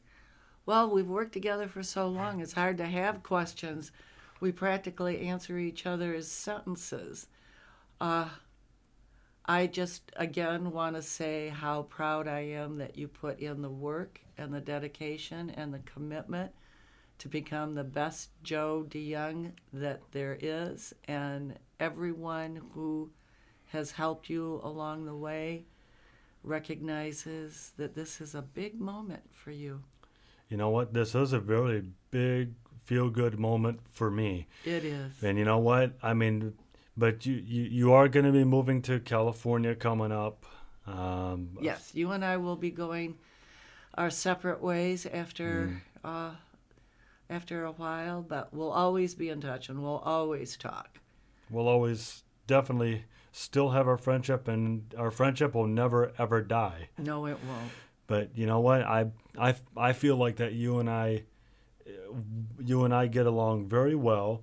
Well, 0.70 0.88
we've 0.88 1.09
worked 1.09 1.33
together 1.33 1.66
for 1.66 1.83
so 1.83 2.06
long, 2.06 2.38
it's 2.38 2.52
hard 2.52 2.78
to 2.78 2.87
have 2.87 3.24
questions. 3.24 3.90
We 4.38 4.52
practically 4.52 5.26
answer 5.26 5.59
each 5.59 5.85
other's 5.85 6.30
sentences. 6.30 7.26
Uh, 8.00 8.28
I 9.44 9.66
just, 9.66 10.12
again, 10.14 10.70
want 10.70 10.94
to 10.94 11.02
say 11.02 11.48
how 11.48 11.83
proud 11.83 12.28
I 12.28 12.42
am 12.52 12.78
that 12.78 12.96
you 12.96 13.09
put 13.09 13.40
in 13.40 13.62
the 13.62 13.68
work 13.68 14.20
and 14.38 14.54
the 14.54 14.61
dedication 14.61 15.50
and 15.50 15.74
the 15.74 15.80
commitment 15.80 16.52
to 17.18 17.26
become 17.26 17.74
the 17.74 17.83
best 17.83 18.30
Joe 18.44 18.85
De 18.88 19.12
Jong 19.12 19.54
that 19.72 20.02
there 20.12 20.38
is. 20.40 20.94
And 21.09 21.59
everyone 21.80 22.61
who 22.74 23.11
has 23.72 23.90
helped 23.90 24.30
you 24.30 24.61
along 24.62 25.06
the 25.06 25.16
way 25.16 25.64
recognizes 26.44 27.72
that 27.76 27.96
this 27.96 28.20
is 28.20 28.37
a 28.37 28.42
big 28.42 28.80
moment 28.80 29.24
for 29.33 29.50
you. 29.50 29.83
You 30.51 30.57
know 30.57 30.69
what? 30.69 30.93
This 30.93 31.15
is 31.15 31.33
a 31.33 31.39
very 31.41 31.85
big 32.11 32.55
feel 32.85 33.09
good 33.09 33.39
moment 33.39 33.81
for 33.89 34.11
me. 34.11 34.49
It 34.65 34.85
is. 34.85 35.23
And 35.23 35.39
you 35.39 35.45
know 35.45 35.59
what? 35.59 35.93
I 36.03 36.13
mean, 36.13 36.55
but 36.97 37.25
you, 37.25 37.35
you, 37.37 37.63
you 37.63 37.93
are 37.93 38.09
going 38.09 38.27
to 38.27 38.33
be 38.33 38.43
moving 38.45 38.83
to 38.83 38.99
California 38.99 39.77
coming 39.77 40.11
up. 40.11 40.45
Um, 40.87 41.57
Yes, 41.61 41.93
you 41.95 42.11
and 42.11 42.25
I 42.25 42.37
will 42.37 42.57
be 42.57 42.71
going 42.73 43.17
our 43.95 44.11
separate 44.11 44.61
ways 44.61 45.07
after 45.07 45.83
uh, 46.05 46.33
after 47.29 47.65
a 47.65 47.71
while, 47.73 48.23
but 48.23 48.53
we'll 48.53 48.73
always 48.73 49.15
be 49.15 49.29
in 49.29 49.41
touch 49.41 49.69
and 49.69 49.83
we'll 49.83 49.99
always 49.99 50.57
talk. 50.57 50.99
We'll 51.49 51.69
always 51.69 52.25
definitely 52.49 53.05
still 53.31 53.71
have 53.71 53.87
our 53.87 53.99
friendship, 53.99 54.49
and 54.49 54.93
our 54.99 55.13
friendship 55.13 55.55
will 55.55 55.69
never 55.69 56.13
ever 56.19 56.43
die. 56.43 56.89
No, 56.99 57.27
it 57.27 57.39
won't. 57.47 57.71
But 58.11 58.37
you 58.37 58.44
know 58.44 58.59
what? 58.59 58.83
I 58.83 59.07
I 59.38 59.55
I 59.77 59.92
feel 59.92 60.16
like 60.16 60.35
that 60.38 60.53
you 60.53 60.81
and 60.81 60.90
I 60.90 61.23
you 62.59 62.85
and 62.85 62.92
I 62.92 63.07
get 63.07 63.25
along 63.25 63.68
very 63.68 63.94
well, 63.94 64.42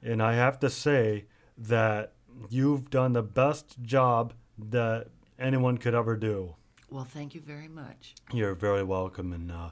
and 0.00 0.22
I 0.22 0.34
have 0.34 0.60
to 0.60 0.70
say 0.70 1.24
that 1.58 2.12
you've 2.48 2.90
done 2.90 3.12
the 3.12 3.22
best 3.24 3.82
job 3.82 4.34
that 4.56 5.08
anyone 5.36 5.78
could 5.78 5.96
ever 5.96 6.16
do. 6.16 6.54
Well, 6.90 7.02
thank 7.02 7.34
you 7.34 7.40
very 7.40 7.66
much. 7.66 8.14
You're 8.32 8.54
very 8.54 8.84
welcome, 8.84 9.32
and 9.32 9.50
uh, 9.50 9.70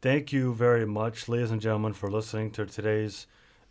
thank 0.00 0.32
you 0.32 0.54
very 0.54 0.86
much, 0.86 1.28
ladies 1.28 1.50
and 1.50 1.60
gentlemen, 1.60 1.92
for 1.92 2.10
listening 2.10 2.52
to 2.52 2.64
today's 2.64 3.26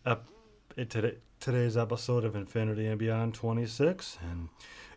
ep- 0.05 0.29
eh, 0.77 0.83
today, 0.83 1.15
today's 1.39 1.75
episode 1.75 2.23
of 2.23 2.35
Infinity 2.35 2.85
and 2.85 2.99
Beyond 2.99 3.33
26. 3.33 4.19
And 4.21 4.49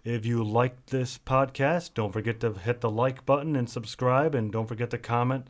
if 0.04 0.26
you 0.26 0.42
liked 0.42 0.90
this 0.90 1.18
podcast, 1.18 1.94
don't 1.94 2.12
forget 2.12 2.40
to 2.40 2.52
hit 2.52 2.80
the 2.80 2.90
like 2.90 3.24
button 3.24 3.56
and 3.56 3.68
subscribe, 3.68 4.34
and 4.34 4.52
don't 4.52 4.66
forget 4.66 4.90
to 4.90 4.98
comment 4.98 5.46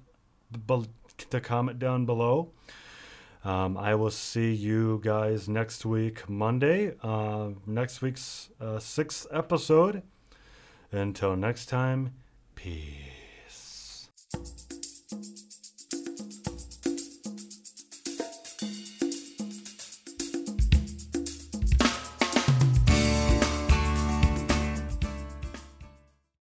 to 1.30 1.40
comment 1.40 1.78
down 1.78 2.04
below. 2.04 2.50
Um, 3.44 3.76
I 3.76 3.94
will 3.94 4.10
see 4.10 4.52
you 4.52 5.00
guys 5.02 5.48
next 5.48 5.84
week, 5.84 6.28
Monday, 6.28 6.94
uh, 7.02 7.50
next 7.66 8.00
week's 8.02 8.50
uh, 8.60 8.78
sixth 8.78 9.26
episode. 9.32 10.02
Until 10.92 11.34
next 11.36 11.66
time, 11.66 12.12
peace. 12.54 14.08